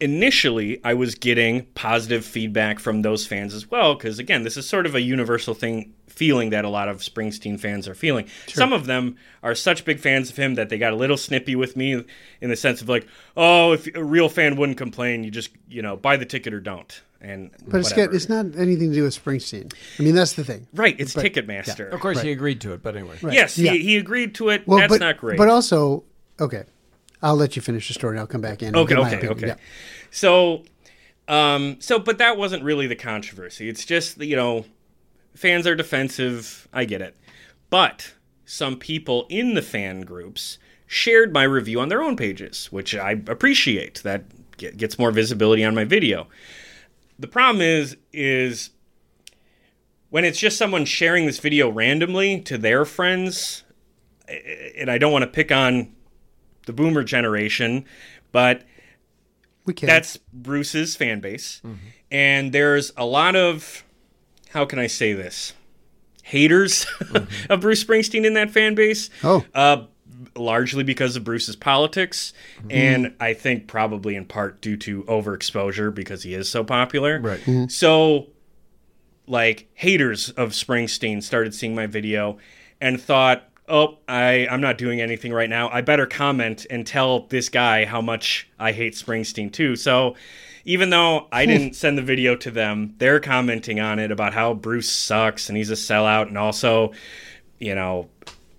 [0.01, 4.69] initially, I was getting positive feedback from those fans as well because again, this is
[4.69, 8.27] sort of a universal thing feeling that a lot of Springsteen fans are feeling.
[8.47, 11.55] Some of them are such big fans of him that they got a little snippy
[11.55, 12.03] with me
[12.41, 15.83] in the sense of like, "Oh, if a real fan wouldn't complain, you just, you
[15.83, 19.03] know, buy the ticket or don't." And But it's, got, it's not anything to do
[19.03, 19.73] with Springsteen.
[19.99, 20.67] I mean, that's the thing.
[20.75, 21.91] right, it's Ticketmaster.
[21.91, 23.17] Of course, he agreed to it, but anyway.
[23.23, 23.73] Yes, Yeah.
[23.73, 24.67] he, he agreed to it.
[24.67, 25.39] Well, That's but, not great.
[25.39, 26.05] But also,
[26.39, 26.65] okay,
[27.23, 28.77] I'll let you finish the story and I'll come back in.
[28.77, 29.33] Okay, okay, opinion.
[29.33, 29.47] okay.
[29.49, 29.55] Yeah.
[30.11, 30.65] So,
[31.29, 33.69] um, so, but that wasn't really the controversy.
[33.69, 34.65] It's just you know,
[35.35, 36.69] fans are defensive.
[36.73, 37.17] I get it,
[37.71, 38.13] but
[38.45, 43.13] some people in the fan groups shared my review on their own pages, which I
[43.27, 44.03] appreciate.
[44.05, 44.25] That
[44.59, 46.29] gets more visibility on my video.
[47.19, 48.71] The problem is, is
[50.11, 53.65] when it's just someone sharing this video randomly to their friends,
[54.79, 55.95] and I don't want to pick on
[56.67, 57.85] the boomer generation,
[58.33, 58.65] but
[59.65, 59.87] We can.
[59.87, 61.63] that's Bruce's fan base.
[62.11, 63.85] And there's a lot of,
[64.51, 65.55] how can I say this?
[66.23, 66.87] Haters
[67.51, 69.11] of Bruce Springsteen in that fan base.
[69.23, 69.45] Oh.
[69.55, 69.85] Uh,
[70.37, 72.33] largely because of Bruce's politics.
[72.63, 72.73] Mhm.
[72.73, 77.21] And I think probably in part due to overexposure because he is so popular.
[77.21, 77.41] Right.
[77.41, 77.67] Mm-hmm.
[77.69, 78.29] So,
[79.27, 82.39] like, haters of Springsteen started seeing my video
[82.81, 85.69] and thought, oh, I, I'm not doing anything right now.
[85.71, 89.75] I better comment and tell this guy how much I hate Springsteen, too.
[89.75, 90.15] So,
[90.67, 91.51] even though I hmm.
[91.51, 95.57] didn't send the video to them, they're commenting on it about how Bruce sucks and
[95.57, 96.93] he's a sellout, and also,
[97.59, 98.09] you know,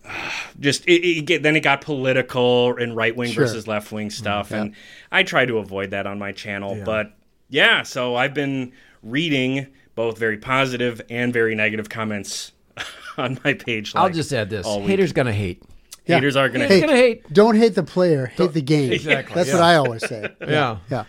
[0.60, 3.46] just it, it get, then it got political and right wing Sure.
[3.46, 4.74] versus left wing stuff, and
[5.12, 6.82] I try to avoid that on my channel.
[6.84, 7.14] But
[7.50, 8.72] yeah, so I've been
[9.04, 12.52] reading both very positive and very negative comments
[13.18, 13.94] on my page.
[13.96, 15.64] I'll just add this: haters gonna hate.
[16.06, 17.32] haters are gonna Hey, gonna hate.
[17.34, 18.92] Don't hate the player, hate the game.
[18.92, 19.56] Exactly, That's yeah.
[19.56, 20.30] what I always say.
[20.48, 20.78] Yeah.
[20.90, 21.06] Yeah.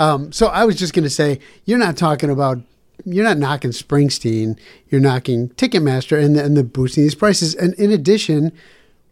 [0.00, 2.58] Um, so I was just going to say, you're not talking about,
[3.04, 4.58] you're not knocking Springsteen.
[4.88, 7.54] You're knocking Ticketmaster and the, and the boosting these prices.
[7.54, 8.52] And in addition,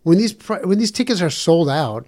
[0.02, 2.06] when these pri- when these tickets are sold out,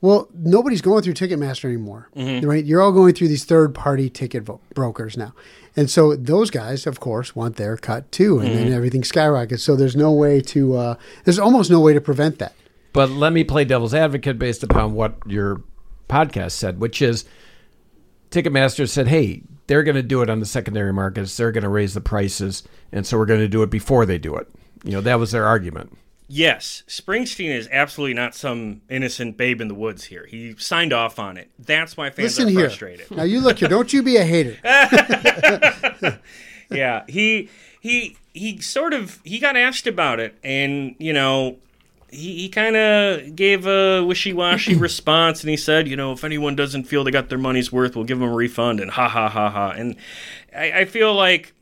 [0.00, 2.64] well, nobody's going through Ticketmaster anymore, right?
[2.64, 5.32] You're all going through these third party ticket vo- brokers now,
[5.74, 9.62] and so those guys, of course, want their cut too, and then everything skyrockets.
[9.62, 12.54] So there's no way to, uh, there's almost no way to prevent that.
[12.92, 15.62] But let me play devil's advocate based upon what your
[16.08, 17.24] podcast said, which is
[18.36, 21.34] Ticketmaster said, hey, they're going to do it on the secondary markets.
[21.36, 22.62] They're going to raise the prices.
[22.92, 24.46] And so we're going to do it before they do it.
[24.84, 25.96] You know, that was their argument.
[26.28, 30.26] Yes, Springsteen is absolutely not some innocent babe in the woods here.
[30.26, 31.50] He signed off on it.
[31.58, 32.68] That's why fans Listen are here.
[32.68, 33.10] frustrated.
[33.10, 33.68] Now you look here.
[33.68, 34.56] Don't you be a hater.
[36.70, 37.48] yeah, he
[37.80, 41.56] he he sort of he got asked about it, and you know.
[42.16, 46.56] He, he kind of gave a wishy-washy response and he said you know if anyone
[46.56, 49.28] doesn't feel they got their money's worth we'll give them a refund and ha ha
[49.28, 49.70] ha ha.
[49.70, 49.96] And
[50.56, 51.52] I, I feel like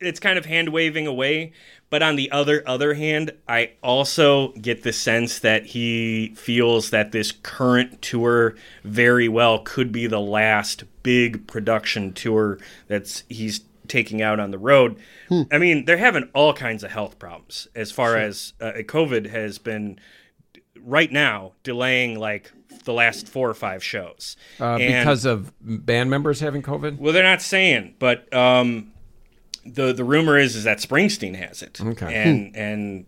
[0.00, 1.52] it's kind of hand waving away
[1.90, 7.12] but on the other other hand i also get the sense that he feels that
[7.12, 14.20] this current tour very well could be the last big production tour that's he's taking
[14.22, 14.96] out on the road
[15.50, 19.58] i mean they're having all kinds of health problems as far as uh, covid has
[19.58, 19.98] been
[20.80, 22.52] right now delaying like
[22.84, 26.98] the last four or five shows Uh, And- because of band members having COVID?
[26.98, 28.92] well, they're not saying, but um,
[29.66, 31.78] the the rumor is is that Springsteen has it.
[31.80, 32.14] Okay.
[32.14, 33.06] And and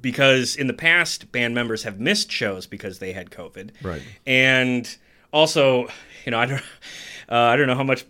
[0.00, 3.70] because in the past band members have missed shows because they had COVID.
[3.82, 4.02] Right.
[4.26, 4.96] And
[5.32, 5.88] also,
[6.24, 6.62] you know, I don't
[7.28, 8.06] uh, I don't know how much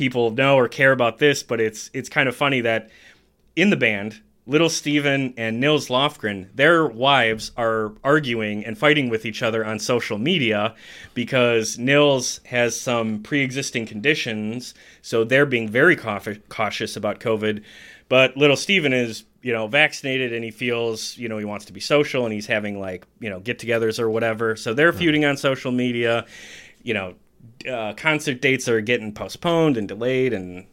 [0.00, 2.88] people know or care about this, but it's it's kind of funny that
[3.54, 9.26] in the band, Little Steven and Nils Lofgren, their wives are arguing and fighting with
[9.26, 10.74] each other on social media
[11.12, 14.72] because Nils has some pre existing conditions.
[15.02, 17.62] So they're being very cautious about COVID.
[18.08, 21.74] But little Steven is, you know, vaccinated and he feels, you know, he wants to
[21.74, 24.56] be social and he's having like, you know, get-togethers or whatever.
[24.56, 24.98] So they're hmm.
[24.98, 26.24] feuding on social media.
[26.82, 27.14] You know,
[27.68, 30.66] uh, concert dates are getting postponed and delayed, and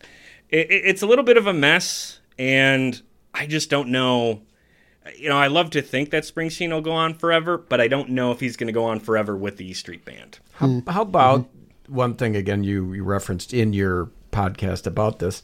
[0.49, 2.19] it, it's a little bit of a mess.
[2.39, 3.01] And
[3.33, 4.41] I just don't know.
[5.17, 8.09] You know, I love to think that Springsteen will go on forever, but I don't
[8.09, 10.39] know if he's going to go on forever with the E Street Band.
[10.53, 11.47] How, how about
[11.87, 15.41] one thing again you, you referenced in your podcast about this?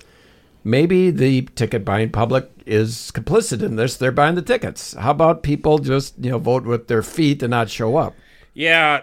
[0.66, 3.98] Maybe the ticket buying public is complicit in this.
[3.98, 4.94] They're buying the tickets.
[4.94, 8.16] How about people just you know vote with their feet and not show up?
[8.54, 9.02] Yeah,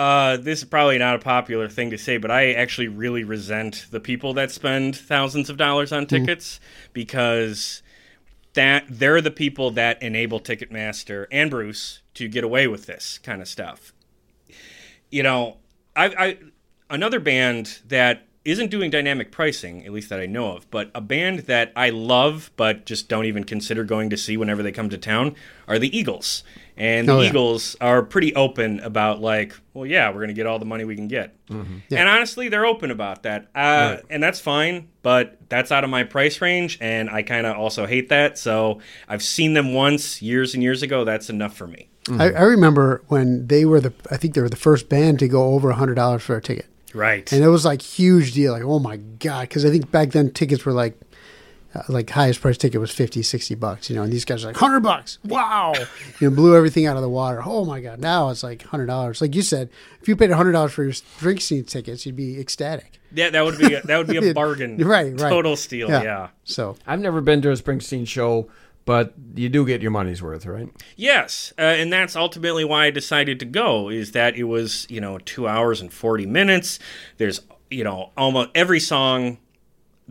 [0.00, 3.84] uh, this is probably not a popular thing to say, but I actually really resent
[3.90, 6.58] the people that spend thousands of dollars on tickets
[6.94, 7.82] because
[8.54, 13.42] that they're the people that enable Ticketmaster and Bruce to get away with this kind
[13.42, 13.92] of stuff.
[15.10, 15.58] You know,
[15.94, 16.38] I, I
[16.88, 21.02] another band that isn't doing dynamic pricing, at least that I know of, but a
[21.02, 24.88] band that I love but just don't even consider going to see whenever they come
[24.88, 25.36] to town
[25.68, 26.42] are the Eagles.
[26.80, 27.28] And the Oh, yeah.
[27.28, 30.84] Eagles are pretty open about like, well, yeah, we're going to get all the money
[30.86, 31.36] we can get.
[31.50, 33.48] And honestly, they're open about that.
[33.54, 36.78] Uh, And that's fine, but that's out of my price range.
[36.80, 38.38] And I kind of also hate that.
[38.38, 41.04] So I've seen them once years and years ago.
[41.04, 41.90] That's enough for me.
[42.18, 45.28] I, I remember when they were the, I think they were the first band to
[45.28, 46.64] go over hundred dollars for a ticket,
[46.94, 47.30] Right.
[47.30, 48.52] and it was like huge deal.
[48.54, 50.98] Like, oh my god, because I think back then tickets were like,
[51.74, 54.48] uh, like highest price ticket was 50, 60 bucks, you know, and these guys are
[54.48, 55.18] like hundred bucks.
[55.24, 55.72] Wow,
[56.20, 57.40] you know, blew everything out of the water.
[57.44, 59.20] Oh my god, now it's like hundred dollars.
[59.20, 62.98] Like you said, if you paid hundred dollars for your Springsteen tickets, you'd be ecstatic.
[63.12, 64.76] Yeah, that would be a, that would be a bargain.
[64.78, 65.30] Right, right.
[65.30, 65.88] Total steal.
[65.88, 66.28] yeah.
[66.44, 68.48] So I've never been to a Springsteen show,
[68.84, 70.68] but you do get your money's worth, right?
[70.96, 73.88] Yes, uh, and that's ultimately why I decided to go.
[73.88, 76.78] Is that it was you know two hours and forty minutes.
[77.18, 79.38] There's you know almost every song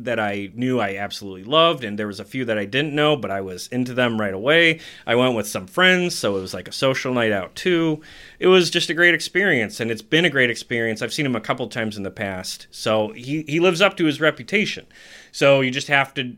[0.04, 3.16] that I knew I absolutely loved, and there was a few that I didn't know,
[3.16, 4.80] but I was into them right away.
[5.06, 8.02] I went with some friends, so it was like a social night out too.
[8.40, 11.02] It was just a great experience, and it's been a great experience.
[11.02, 14.06] I've seen him a couple times in the past, so he he lives up to
[14.06, 14.86] his reputation.
[15.32, 16.36] So you just have to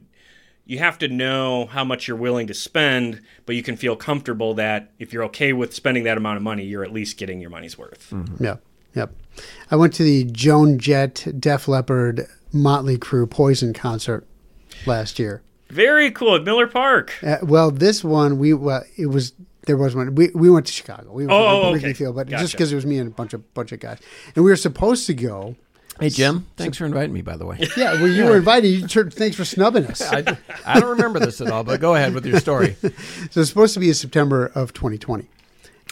[0.65, 4.53] you have to know how much you're willing to spend, but you can feel comfortable
[4.55, 7.49] that if you're okay with spending that amount of money, you're at least getting your
[7.49, 8.09] money's worth.
[8.11, 8.43] Mm-hmm.
[8.43, 8.55] Yeah.
[8.95, 9.13] Yep.
[9.69, 14.25] I went to the Joan Jett, Def Leppard, Motley Crue Poison concert
[14.85, 15.41] last year.
[15.69, 17.13] Very cool at Miller Park.
[17.23, 19.33] Uh, well, this one we well, it was
[19.67, 21.11] there was one we, we went to Chicago.
[21.11, 21.73] We went Oh, to okay.
[21.75, 23.99] Wrigley Field, but just because it was me and a bunch of bunch of guys,
[24.35, 25.55] and we were supposed to go.
[25.99, 27.21] Hey Jim, thanks for inviting me.
[27.21, 28.69] By the way, Yeah, well, you were invited.
[28.69, 30.01] You turned, thanks for snubbing us.
[30.01, 30.23] I,
[30.65, 32.75] I don't remember this at all, but go ahead with your story.
[33.31, 35.27] So it's supposed to be in September of 2020,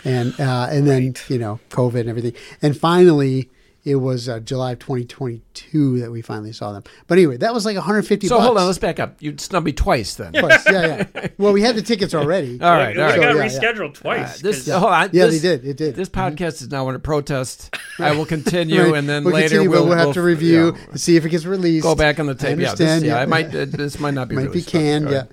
[0.03, 3.49] and uh, and then you know COVID and everything, and finally
[3.85, 6.83] it was uh, July of 2022 that we finally saw them.
[7.07, 8.27] But anyway, that was like 150.
[8.27, 8.45] So bucks.
[8.45, 9.15] hold on, let's back up.
[9.21, 10.33] You snubbed me twice then.
[10.33, 11.27] Twice, yeah, yeah.
[11.37, 12.59] Well, we had the tickets already.
[12.61, 13.15] All right, we all right.
[13.19, 13.73] got So, yeah, yeah.
[13.73, 14.39] rescheduled twice.
[14.39, 15.09] Uh, this 'cause- hold on.
[15.13, 15.65] Yeah, this, they did.
[15.65, 15.95] It did.
[15.95, 17.75] This podcast is now under protest.
[17.99, 18.95] I will continue, Right.
[18.95, 20.85] and then We'll later continue, we'll, we'll have we'll- to review yeah.
[20.91, 21.83] and see if it gets released.
[21.83, 22.59] Go back on the I tape.
[22.59, 23.01] Yeah, understand.
[23.03, 23.23] this, yeah, yeah.
[23.23, 23.55] it might.
[23.55, 24.35] Uh, this might not be.
[24.35, 25.07] might be canned.
[25.07, 25.23] All Yeah.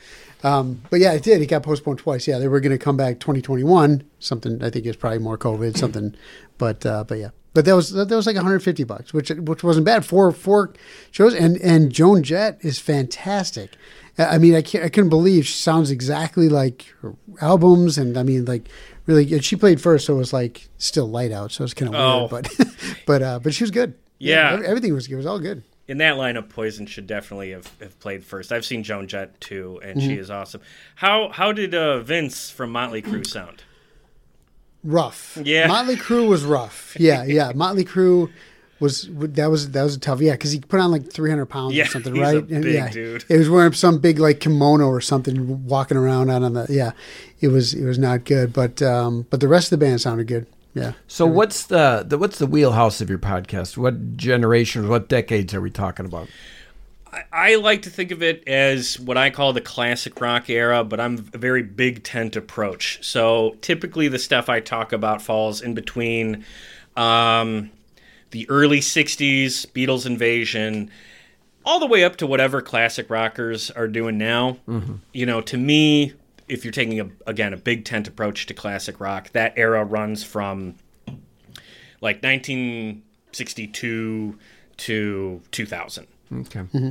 [0.44, 1.42] Um, but yeah, it did.
[1.42, 2.28] It got postponed twice.
[2.28, 4.04] Yeah, they were going to come back 2021.
[4.20, 5.76] Something I think is probably more COVID.
[5.76, 6.14] Something,
[6.58, 7.30] but uh, but yeah.
[7.56, 10.74] But that was that was like 150 bucks, which which wasn't bad for four
[11.10, 11.34] shows.
[11.34, 13.70] And and Joan Jett is fantastic.
[14.18, 18.22] I mean, I can't, I couldn't believe she sounds exactly like her albums, and I
[18.22, 18.68] mean, like
[19.06, 19.32] really.
[19.32, 21.94] And she played first, so it was like still light out, so it was kind
[21.94, 22.28] of Oh.
[22.30, 22.48] weird.
[22.56, 23.94] But but uh, but she was good.
[24.18, 24.52] Yeah.
[24.54, 25.14] ev- everything was good.
[25.14, 25.62] It was all good.
[25.88, 28.50] in that lineup, Poison should definitely have, have played first.
[28.52, 30.60] I've seen Joan Jett too, and she is awesome.
[30.96, 33.62] How how did uh, Vince from Motley Crue sound?
[34.86, 35.38] Rough.
[35.42, 35.66] Yeah.
[35.66, 36.96] Motley Crue was rough.
[37.00, 37.52] Yeah, yeah.
[37.54, 38.30] Motley Crue
[38.80, 40.20] was that was that was a tough.
[40.20, 42.46] Yeah, because he put on like three hundred pounds Yeah, or something, he's a right?
[42.48, 43.24] big yeah, dude.
[43.28, 46.66] It was wearing some big like kimono or something, walking around out on the.
[46.68, 46.92] Yeah,
[47.40, 50.26] it was it was not good, but um, but the rest of the band sounded
[50.26, 50.46] good.
[50.74, 50.92] Yeah.
[51.06, 53.78] So what's the, the what's the wheelhouse of your podcast?
[53.78, 54.86] What generations?
[54.88, 56.28] What decades are we talking about?
[57.16, 60.84] I, I like to think of it as what I call the classic rock era,
[60.84, 62.98] but I'm a very big tent approach.
[63.02, 66.44] So typically, the stuff I talk about falls in between
[66.96, 67.70] um,
[68.30, 70.90] the early '60s, Beatles invasion,
[71.64, 74.58] all the way up to whatever classic rockers are doing now.
[75.12, 76.12] You know, to me,
[76.48, 80.22] if you're taking a, again a big tent approach to classic rock, that era runs
[80.22, 80.76] from
[82.00, 84.38] like 1962
[84.76, 86.06] to 2000.
[86.32, 86.60] Okay.
[86.60, 86.90] Mm-hmm.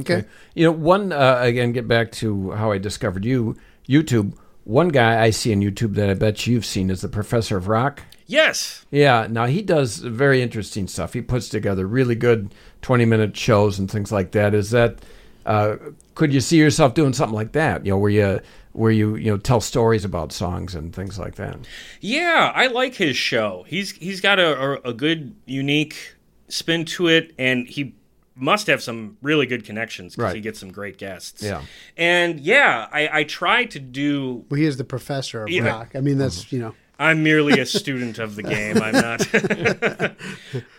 [0.00, 0.24] Okay.
[0.54, 3.56] You know, one uh, again, get back to how I discovered you.
[3.88, 4.34] YouTube.
[4.64, 7.68] One guy I see on YouTube that I bet you've seen is the Professor of
[7.68, 8.02] Rock.
[8.26, 8.86] Yes.
[8.90, 11.12] Yeah, now he does very interesting stuff.
[11.12, 14.54] He puts together really good 20 minute shows and things like that.
[14.54, 14.98] Is that
[15.44, 15.76] Uh,
[16.14, 17.84] could you see yourself doing something like that?
[17.84, 18.40] You know, where you
[18.72, 21.58] where you you know tell stories about songs and things like that.
[22.00, 23.66] Yeah, I like his show.
[23.68, 26.14] He's he's got a, a, a good, unique
[26.48, 27.94] spin to it, and he
[28.36, 30.34] must have some really good connections because Right.
[30.36, 31.42] he gets some great guests.
[31.42, 31.62] Yeah.
[31.96, 34.44] and yeah, I, I try to do.
[34.50, 35.66] Well, he is the professor of Yeah.
[35.68, 35.92] rock.
[35.94, 36.74] I mean, that's you know.
[36.96, 38.78] I'm merely a student of the game.
[38.80, 40.14] I'm not.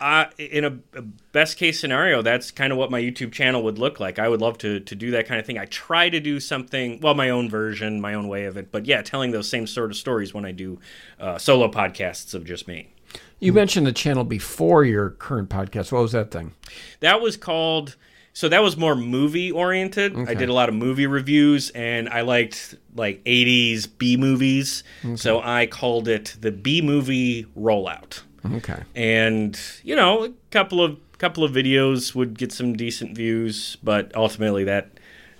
[0.00, 3.78] uh, in a, a best case scenario, that's kind of what my YouTube channel would
[3.78, 4.18] look like.
[4.18, 5.58] I would love to to do that kind of thing.
[5.58, 8.70] I try to do something, well, my own version, my own way of it.
[8.72, 10.78] But yeah, telling those same sort of stories when I do
[11.20, 12.92] uh, solo podcasts of just me.
[13.38, 15.92] You mentioned the channel before your current podcast.
[15.92, 16.54] What was that thing?
[17.00, 17.96] That was called.
[18.32, 20.14] So that was more movie oriented.
[20.28, 24.84] I did a lot of movie reviews, and I liked like '80s B movies.
[25.16, 28.22] So I called it the B movie rollout.
[28.54, 28.82] Okay.
[28.94, 34.14] And you know, a couple of couple of videos would get some decent views, but
[34.14, 34.90] ultimately that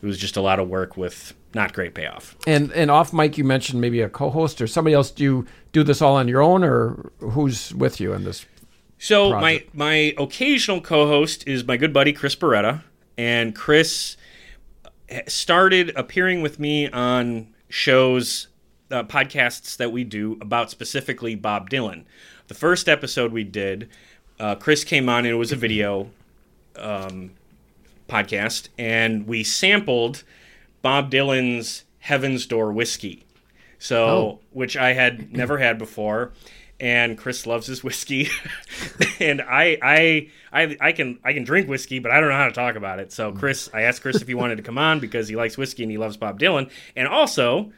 [0.01, 2.37] it was just a lot of work with not great payoff.
[2.47, 5.11] And and off mic, you mentioned maybe a co-host or somebody else.
[5.11, 8.47] Do you do this all on your own, or who's with you in this?
[8.99, 9.75] So project.
[9.75, 12.83] my my occasional co-host is my good buddy Chris Beretta,
[13.19, 14.16] and Chris
[15.27, 18.49] started appearing with me on shows,
[18.90, 22.05] uh, podcasts that we do about specifically Bob Dylan.
[22.49, 23.88] The first episode we did,
[24.38, 26.11] uh, Chris came on and it was a video
[26.77, 27.33] um,
[28.09, 30.23] podcast, and we sampled
[30.87, 33.25] Bob Dylan's Heaven's Door whiskey.
[33.79, 34.40] So, Oh.
[34.53, 36.33] which I had never had before,
[36.79, 38.29] and Chris loves his whiskey,
[39.20, 42.46] and I, I, I, I can, I can drink whiskey, but I don't know how
[42.46, 43.12] to talk about it.
[43.12, 45.83] So, Chris, I asked Chris if he wanted to come on because he likes whiskey
[45.83, 47.72] and he loves Bob Dylan, and also.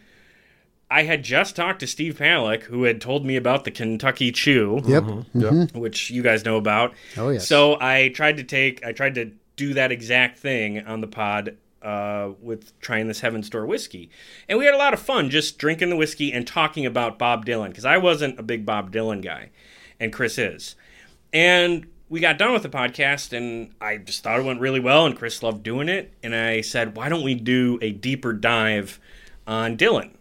[0.91, 4.81] I had just talked to Steve Palick, who had told me about the Kentucky Chew
[4.87, 5.03] Yep.
[5.03, 5.79] Mm-hmm.
[5.79, 6.95] which you guys know about.
[7.19, 7.47] Oh, yes.
[7.47, 11.59] So I tried to take, I tried to do that exact thing on the pod
[11.83, 14.11] uh, with trying this Heaven's Door whiskey,
[14.49, 17.45] and we had a lot of fun just drinking the whiskey and talking about Bob
[17.47, 19.51] Dylan because I wasn't a big Bob Dylan guy,
[20.01, 20.75] and Chris is,
[21.33, 25.05] and we got done with the podcast and I just thought it went really well
[25.05, 26.11] and Chris loved doing it.
[26.23, 28.99] And I said why don't we do a deeper dive
[29.47, 30.13] on Dylan?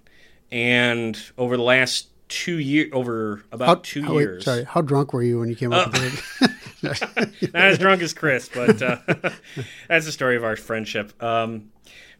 [0.51, 4.81] And over the last two years over about How, two how- wait, years sorry, how
[4.81, 6.51] drunk were you when you came up with it?
[6.83, 8.97] not as drunk as Chris, but uh,
[9.87, 11.21] that's the story of our friendship.
[11.21, 11.71] Um,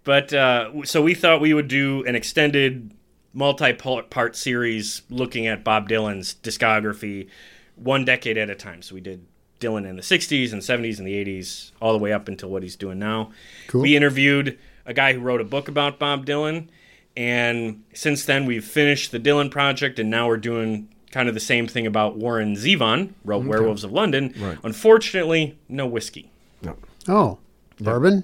[0.03, 2.93] but uh, so we thought we would do an extended
[3.33, 7.29] multi-part series looking at Bob Dylan's discography
[7.75, 8.81] one decade at a time.
[8.81, 9.25] So we did
[9.59, 12.63] Dylan in the 60s and 70s and the 80s all the way up until what
[12.63, 13.31] he's doing now.
[13.67, 13.81] Cool.
[13.81, 16.69] We interviewed a guy who wrote a book about Bob Dylan
[17.15, 21.39] and since then we've finished the Dylan project and now we're doing kind of the
[21.41, 24.33] same thing about Warren Zevon, wrote Werewolves of London.
[24.37, 24.57] Right.
[24.63, 26.29] Unfortunately, no whiskey.
[26.61, 26.75] No.
[27.07, 27.39] Oh,
[27.79, 28.23] bourbon.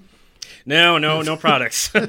[0.65, 1.89] No, no, no products.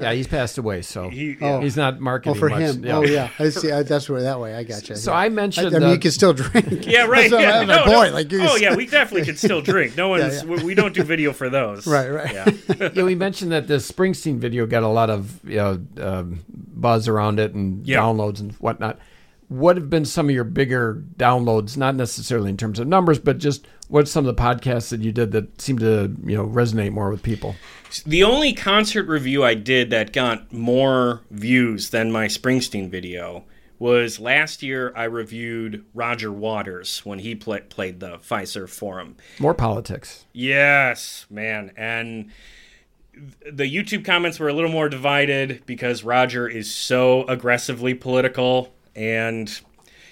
[0.00, 1.60] Yeah, he's passed away, so He- Oh.
[1.60, 2.60] he's not Oh, marketing for much.
[2.60, 2.84] him.
[2.88, 3.28] Oh, yeah.
[3.38, 3.70] I see.
[3.70, 4.54] I, that's where that way.
[4.56, 4.96] I got you.
[4.96, 5.18] So yeah.
[5.18, 6.86] I mentioned I, mean, uh, you can still drink.
[6.86, 7.30] yeah, right.
[7.30, 8.10] That's yeah, my, my no, point.
[8.10, 8.14] no.
[8.14, 9.96] Like, oh can- yeah, we definitely can still drink.
[9.96, 10.48] No one's yeah.
[10.48, 11.86] We, we don't do video for those.
[11.86, 12.32] Right, right.
[12.32, 12.88] Yeah.
[12.92, 17.06] yeah, we mentioned that the Springsteen video got a lot of you know, um, buzz
[17.06, 17.98] around it and Yeah.
[17.98, 18.98] downloads and whatnot.
[19.52, 21.76] What have been some of your bigger downloads?
[21.76, 25.12] Not necessarily in terms of numbers, but just what's some of the podcasts that you
[25.12, 27.54] did that seem to you know resonate more with people?
[28.06, 33.44] The only concert review I did that got more views than my Springsteen video
[33.78, 34.92] was last year.
[34.96, 39.16] I reviewed Roger Waters when he pla played the Fiserv Forum.
[39.38, 40.24] More politics.
[40.32, 41.72] Yes, man.
[41.76, 42.30] And
[43.12, 49.60] the YouTube comments were a little more divided because Roger is so aggressively political and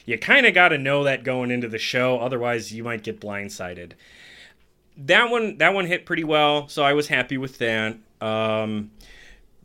[0.06, 3.20] you kind of got to know that going into the show, otherwise you might get
[3.20, 3.92] blindsided.
[4.96, 7.96] That one, that one hit pretty well, so I was happy with that.
[8.20, 8.90] Um,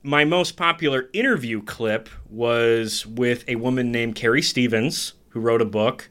[0.03, 5.65] my most popular interview clip was with a woman named Carrie Stevens, who wrote a
[5.65, 6.09] book.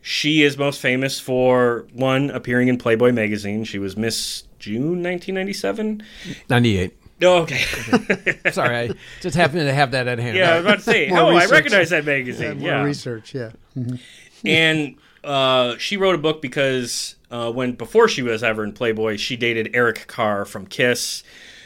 [0.00, 3.64] She is most famous for one appearing in Playboy magazine.
[3.64, 6.02] She was Miss June 1997,
[6.48, 6.97] 98.
[7.20, 7.64] No, okay.
[7.92, 8.50] okay.
[8.52, 8.90] Sorry, I
[9.20, 10.36] just happened to have that at hand.
[10.36, 11.50] Yeah, I was about to say, oh, research.
[11.50, 12.60] I recognize that magazine.
[12.60, 12.82] Yeah, yeah.
[12.84, 13.50] research, yeah.
[13.76, 14.46] Mm-hmm.
[14.46, 19.16] And uh, she wrote a book because uh, when before she was ever in Playboy,
[19.16, 21.24] she dated Eric Carr from Kiss.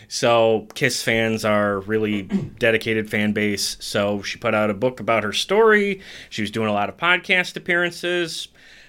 [0.08, 2.22] So Kiss fans are really
[2.58, 3.76] dedicated fan base.
[3.80, 6.00] So she put out a book about her story.
[6.30, 8.48] She was doing a lot of podcast appearances.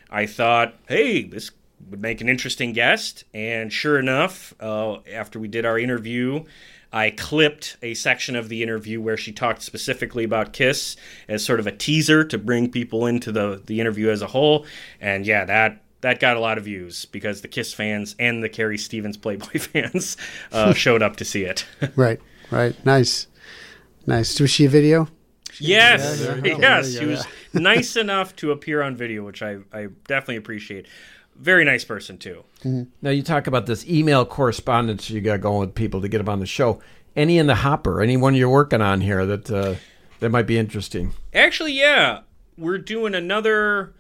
[0.10, 1.52] I thought, hey, this
[1.90, 3.24] would make an interesting guest.
[3.34, 6.44] And sure enough, uh, after we did our interview,
[6.92, 10.96] I clipped a section of the interview where she talked specifically about Kiss
[11.28, 14.66] as sort of a teaser to bring people into the, the interview as a whole.
[15.02, 18.50] And yeah, that that got a lot of views because the Kiss fans and the
[18.50, 20.18] Carrie Stevens Playboy fans
[20.52, 21.66] uh, showed up to see it.
[21.96, 22.20] Right,
[22.52, 22.86] right.
[22.86, 23.28] Nice,
[24.06, 24.40] nice.
[24.40, 25.08] Was she a video?
[25.60, 29.42] yes, Yeah, there yes, There she you was nice enough to appear on video, which
[29.42, 30.88] I, I definitely appreciate.
[31.36, 32.44] Very nice person too.
[33.02, 36.30] Now you talk about this email correspondence you got going with people to get them
[36.30, 36.82] on the show.
[37.16, 38.02] Any in the hopper?
[38.02, 39.76] Anyone you're working on here that uh,
[40.20, 41.14] that might be interesting?
[41.34, 42.22] Actually, yeah,
[42.58, 43.94] we're doing another.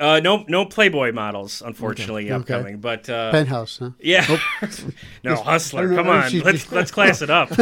[0.00, 2.32] Uh, no, no Playboy models, unfortunately, Okay.
[2.54, 2.78] upcoming.
[2.78, 3.90] But uh, Penthouse, huh?
[4.00, 4.26] Yeah.
[5.22, 5.82] no, hustler.
[5.82, 6.02] I don't know.
[6.02, 6.30] Come on.
[6.30, 7.52] She- Let's let's class it up.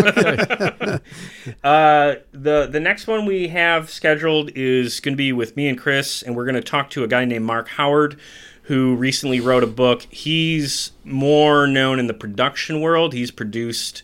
[1.64, 5.78] uh, the the next one we have scheduled is going to be with me and
[5.78, 8.18] Chris, and we're going to talk to a guy named Mark Howard,
[8.62, 10.02] who recently wrote a book.
[10.10, 13.12] He's more known in the production world.
[13.12, 14.02] He's produced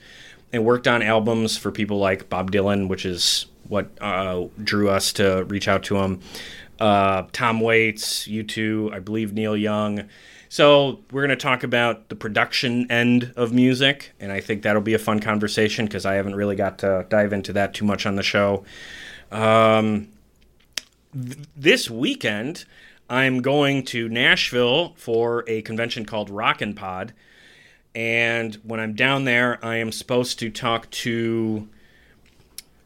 [0.52, 5.12] and worked on albums for people like Bob Dylan, which is what uh, drew us
[5.14, 6.20] to reach out to him.
[6.80, 10.08] Uh, Tom Waits, U2 I believe Neil Young.
[10.48, 14.80] So we're going to talk about the production end of music, and I think that'll
[14.80, 18.06] be a fun conversation because I haven't really got to dive into that too much
[18.06, 18.64] on the show.
[19.30, 20.08] Um,
[21.12, 22.64] th- this weekend,
[23.08, 27.12] I'm going to Nashville for a convention called Rockin' Pod,
[27.94, 31.68] and when I'm down there, I am supposed to talk to.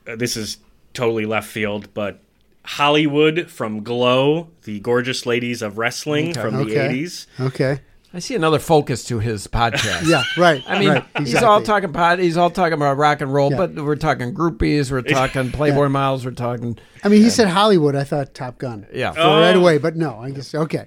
[0.07, 0.59] uh, this is
[0.95, 2.21] totally left field, but
[2.65, 6.89] Hollywood from Glow, the gorgeous ladies of wrestling from the Okay.
[7.03, 7.27] 80s.
[7.41, 7.81] Okay.
[8.15, 10.07] I see another focus to his podcast.
[10.09, 10.23] Yeah.
[10.37, 10.63] Right.
[10.67, 12.19] I mean, right, he's all talking pot.
[12.19, 13.57] He's all talking about rock and roll, Yeah.
[13.57, 14.91] but we're talking groupies.
[14.91, 16.25] We're talking Playboy models.
[16.25, 17.95] We're talking I mean, he said Hollywood.
[17.97, 18.87] I thought Top Gun.
[18.93, 19.13] yeah.
[19.13, 20.19] So right away, but no.
[20.19, 20.87] I guess okay.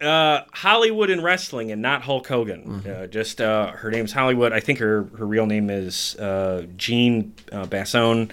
[0.00, 2.84] uh, Hollywood and wrestling, and not Hulk Hogan.
[2.86, 4.52] Uh, just uh, her name's Hollywood.
[4.52, 8.32] I think her her real name is uh, Jean uh, Basone.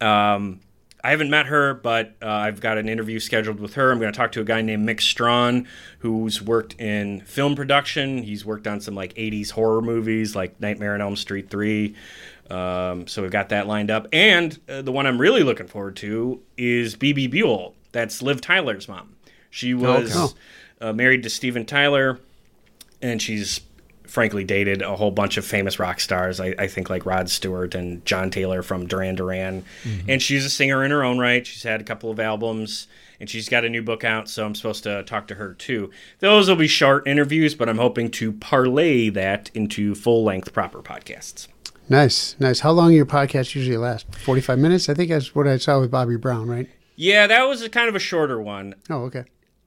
[0.00, 0.60] Um,
[1.04, 3.92] I haven't met her, but uh, I've got an interview scheduled with her.
[3.92, 8.22] I'm going to talk to a guy named Mick Strawn, who's worked in film production.
[8.22, 11.94] He's worked on some like 80s horror movies, like Nightmare on Elm Street 3.
[12.50, 14.08] Um, so we've got that lined up.
[14.12, 17.74] And uh, the one I'm really looking forward to is Bebe Buell.
[17.92, 19.14] That's Liv Tyler's mom.
[19.50, 20.34] She was Okay.
[20.80, 22.18] uh, married to Steven Tyler,
[23.02, 23.60] and she's
[24.14, 26.38] frankly dated a whole bunch of famous rock stars.
[26.38, 29.64] I, I think like Rod Stewart and John Taylor from Duran Duran.
[29.82, 30.08] Mm-hmm.
[30.08, 31.44] And she's a singer in her own right.
[31.44, 32.86] She's had a couple of albums,
[33.18, 34.28] and she's got a new book out.
[34.28, 35.90] So I'm supposed to talk to her too.
[36.20, 40.80] Those will be short interviews, but I'm hoping to parlay that into full length proper
[40.80, 41.48] podcasts.
[41.88, 42.60] Nice, nice.
[42.60, 44.14] How long your podcast usually last?
[44.14, 44.88] Forty-five minutes.
[44.88, 46.70] I think that's what I saw with Bobby Brown, right?
[46.94, 48.76] Yeah, that was a kind of a shorter one.
[48.88, 49.24] Oh, okay.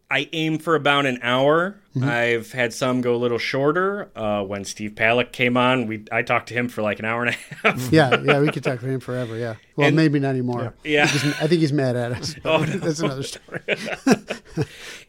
[0.09, 1.75] I aim for about an hour.
[2.01, 4.09] I've had some go a little shorter.
[4.15, 7.25] Uh, when Steve Palick came on, we I talked to him for like an hour
[7.25, 7.91] and a half.
[7.91, 8.39] Yeah, yeah.
[8.39, 9.35] We could talk to him forever.
[9.35, 9.55] Yeah.
[9.75, 10.75] Well, And- maybe not anymore.
[10.83, 11.03] Yeah.
[11.03, 12.35] I think he's, I think he's mad at us.
[12.45, 12.65] Oh, no.
[12.65, 13.61] that's another story.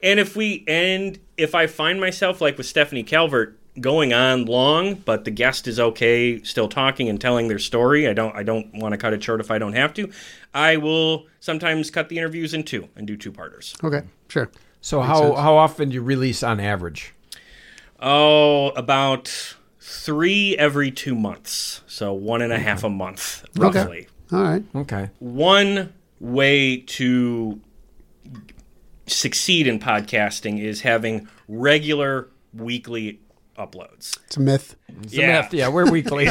[0.02, 4.94] And if we and if I find myself like with Stephanie Calvert going on long,
[4.94, 8.72] but the guest is okay still talking and telling their story, I don't I don't
[8.74, 10.10] want to cut it short if I don't have to.
[10.54, 13.74] I will sometimes cut the interviews in two and do two parters.
[13.82, 14.50] Okay, sure.
[14.80, 17.14] So how how often do you release on average?
[18.00, 21.82] Oh, about three every two months.
[21.86, 24.08] So one and a half a month, roughly.
[24.32, 24.62] All right.
[24.74, 25.10] Okay.
[25.18, 27.60] one way to
[29.06, 33.20] succeed in podcasting is having regular weekly
[33.56, 34.18] uploads.
[34.26, 34.76] It's a myth.
[35.02, 35.54] It's a myth.
[35.54, 36.26] Yeah, we're weekly.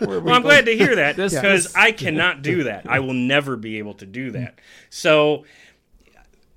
[0.00, 2.86] we're Well, I'm glad to hear that This- because I cannot do that.
[2.88, 4.58] I will never be able to do that.
[4.90, 5.44] So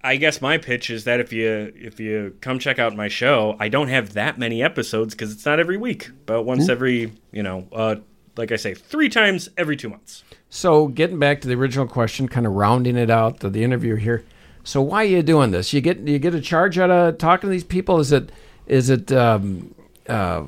[0.06, 3.58] I guess my pitch is that if you if you come check out my show,
[3.60, 7.41] I don't have that many episodes because it's not every week, but once every you
[7.41, 7.95] know, uh,
[8.38, 10.24] like I say, three times every two months.
[10.51, 13.95] So getting back to the original question, kind of rounding it out to the interview
[13.95, 14.24] here.
[14.64, 15.74] So why are you doing this?
[15.74, 17.99] You get you get a charge out of talking to these people?
[17.99, 18.32] Is it
[18.68, 19.74] is it um,
[20.08, 20.43] uh,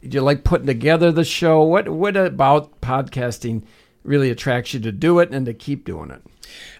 [0.00, 1.60] you like putting together the show?
[1.62, 3.64] What what about podcasting
[4.04, 6.22] really attracts you to do it and to keep doing it?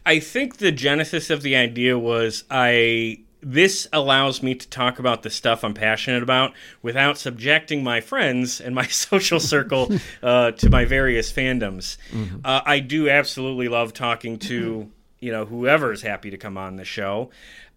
[0.05, 5.25] I think the genesis of the idea was I this allows me to talk about
[5.25, 9.93] the stuff I'm passionate about without subjecting my friends and my social circle
[10.23, 11.97] uh, to my various fandoms.
[12.45, 16.77] Uh, I do absolutely love talking to you know whoever is happy to come on
[16.77, 17.31] the show.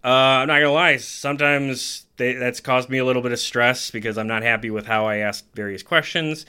[0.03, 0.97] Uh, I'm not gonna lie.
[0.97, 4.85] Sometimes they, that's caused me a little bit of stress because I'm not happy with
[4.85, 6.45] how I ask various questions,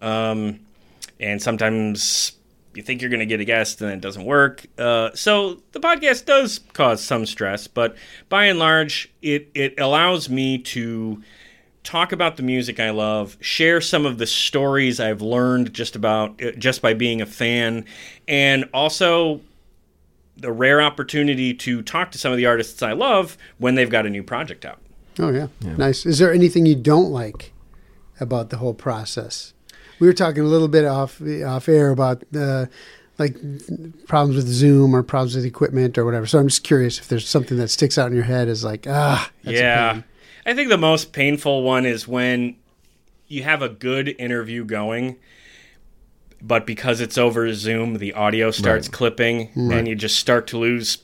[0.00, 0.60] um,
[1.20, 2.32] and sometimes
[2.76, 4.66] you think you're going to get a guest and it doesn't work.
[4.78, 7.96] Uh, so the podcast does cause some stress, but
[8.28, 11.22] by and large, it it allows me to
[11.82, 16.40] talk about the music I love, share some of the stories I've learned just about
[16.58, 17.84] just by being a fan,
[18.26, 19.40] and also
[20.36, 24.04] the rare opportunity to talk to some of the artists I love when they've got
[24.04, 24.80] a new project out.
[25.18, 25.48] Oh yeah.
[25.62, 26.04] nice.
[26.04, 27.52] Is there anything you don't like
[28.20, 29.54] about the whole process?
[29.98, 32.66] We were talking a little bit off off air about uh,
[33.18, 33.36] like
[34.06, 36.26] problems with Zoom or problems with equipment or whatever.
[36.26, 38.86] So I'm just curious if there's something that sticks out in your head as like
[38.88, 40.02] ah that's a yeah.
[40.44, 42.56] I think the most painful one is when
[43.26, 45.16] you have a good interview going,
[46.40, 50.98] but because it's over Zoom, the audio starts clipping and you just start to lose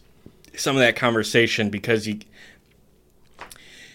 [0.55, 2.21] some of that conversation because you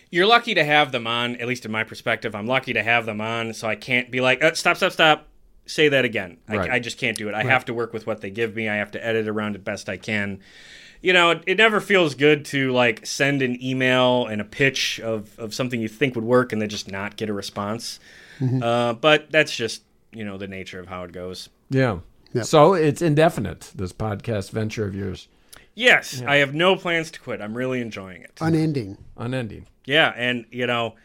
[0.09, 2.35] you're lucky to have them on, at least in my perspective.
[2.35, 5.27] I'm lucky to have them on, so I can't be like, uh, stop, stop, stop.
[5.65, 6.37] Say that again.
[6.47, 6.69] Right.
[6.69, 7.35] I, I just can't do it.
[7.35, 8.69] I have to work with what they give me.
[8.69, 10.39] I have to edit around it best I can.
[11.01, 14.99] You know, it, it never feels good to like send an email and a pitch
[15.01, 17.99] of, of something you think would work and then just not get a response.
[18.61, 19.81] Uh, but that's just,
[20.13, 21.49] you know, the nature of how it goes.
[21.69, 21.99] Yeah.
[22.33, 22.45] Yep.
[22.45, 25.27] So it's indefinite, this podcast venture of yours,
[25.77, 27.39] Yes, I have no plans to quit.
[27.39, 28.31] I'm really enjoying it.
[28.41, 28.97] unending.
[29.15, 29.67] unending.
[29.85, 30.95] Yeah, and you know,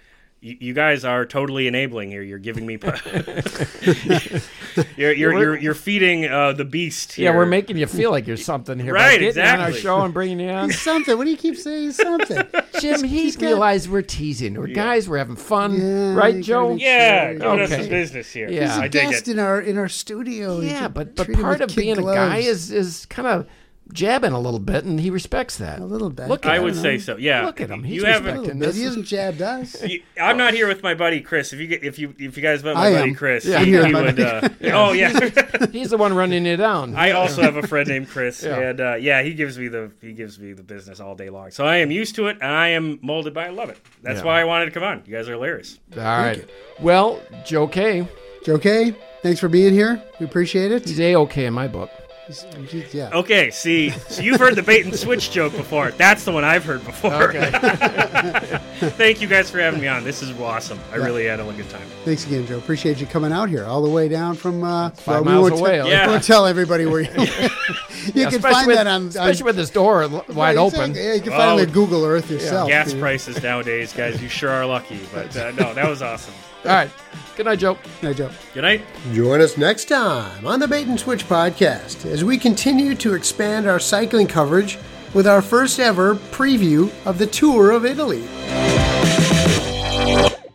[0.41, 2.23] you, you guys are totally enabling here.
[2.23, 2.79] You're giving me,
[4.97, 7.13] you're, you're you're you're feeding uh, the beast.
[7.13, 7.31] Here.
[7.31, 8.95] Yeah, we're making you feel like you're something here.
[8.95, 10.73] by Right, getting on our show and bringing you on.
[10.83, 11.19] Something.
[11.19, 11.93] What do you keep saying?
[11.93, 12.43] Something.
[12.81, 14.55] Jim, he he's got- realized we're teasing.
[14.55, 15.79] We're guys, we're having fun.
[15.79, 16.75] Yeah, right, you Joe?
[16.77, 17.81] Yeah, Sure, giving us okay.
[17.83, 18.49] some business here.
[18.51, 18.75] Yeah.
[18.79, 20.61] I a dig guest in our in our studio.
[20.61, 23.47] Yeah, but but part of kid being a guy is is kind of
[23.93, 25.79] jabbing a little bit, and he respects that.
[25.81, 26.29] a little bit.
[26.29, 26.65] Look at I him.
[26.65, 27.17] would say so.
[27.17, 27.83] Yeah, Look at him.
[27.83, 28.69] He's you have a respecting this.
[28.69, 28.77] bit.
[28.77, 29.83] He hasn't jabbed us.
[29.83, 31.53] You- I'm not here with my buddy Chris.
[31.53, 33.15] If you get, if you if you guys met my I buddy am.
[33.17, 33.59] Chris, Yeah.
[33.61, 34.21] he, he with would.
[34.21, 35.11] Uh, oh yeah,
[35.73, 36.95] He's the one running you down.
[36.97, 38.59] I also have a friend named Chris, Yeah.
[38.59, 41.51] and uh, yeah, he gives me the he gives me the business all day long.
[41.51, 43.45] So I am used to it, and I am molded by.
[43.45, 43.49] it.
[43.49, 43.79] I love it.
[44.03, 44.25] That's Yeah.
[44.27, 45.03] why I wanted to come on.
[45.07, 45.79] You guys are hilarious.
[45.97, 46.49] All right.
[46.81, 48.07] Well, Joe Kay,
[48.45, 50.03] Joe Kay, thanks for being here.
[50.21, 50.87] We appreciate it.
[50.89, 51.91] he's a okay in my book.
[52.27, 53.11] He's- he's- yeah.
[53.13, 55.91] Okay, see, so you've heard the bait and switch joke before.
[55.91, 57.33] That's the one I've heard before.
[57.33, 60.05] Thank you guys for having me on.
[60.05, 60.79] This is awesome.
[60.93, 61.87] I really had a good time.
[62.05, 62.59] Thanks again, Joe.
[62.59, 65.61] Appreciate you coming out here all the way down from uh, Five we miles won't
[65.61, 65.77] away.
[65.79, 66.07] Tell, Yeah.
[66.07, 67.11] we won't tell everybody where you.
[68.15, 70.91] you can find with, that on, on especially with this door l- wide Right, open.
[70.91, 71.03] exactly.
[71.05, 71.37] Yeah, you can Oh.
[71.37, 72.69] find it on Google Earth yourself.
[72.69, 75.01] Gas prices nowadays, guys, you sure are lucky.
[75.13, 76.35] But uh, no, that was awesome.
[76.65, 76.91] All right.
[77.37, 77.75] Good night, Joe.
[78.01, 78.31] Good night, Joe.
[78.55, 78.83] Good night.
[79.13, 83.67] Join us next time on the Bait and Switch podcast as we continue to expand
[83.67, 84.79] our cycling coverage
[85.13, 88.23] with our first ever preview of the Tour of Italy.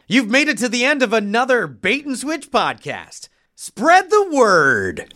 [0.08, 3.28] You've made it to the end of another Bait and Switch podcast.
[3.56, 5.14] Spread the word.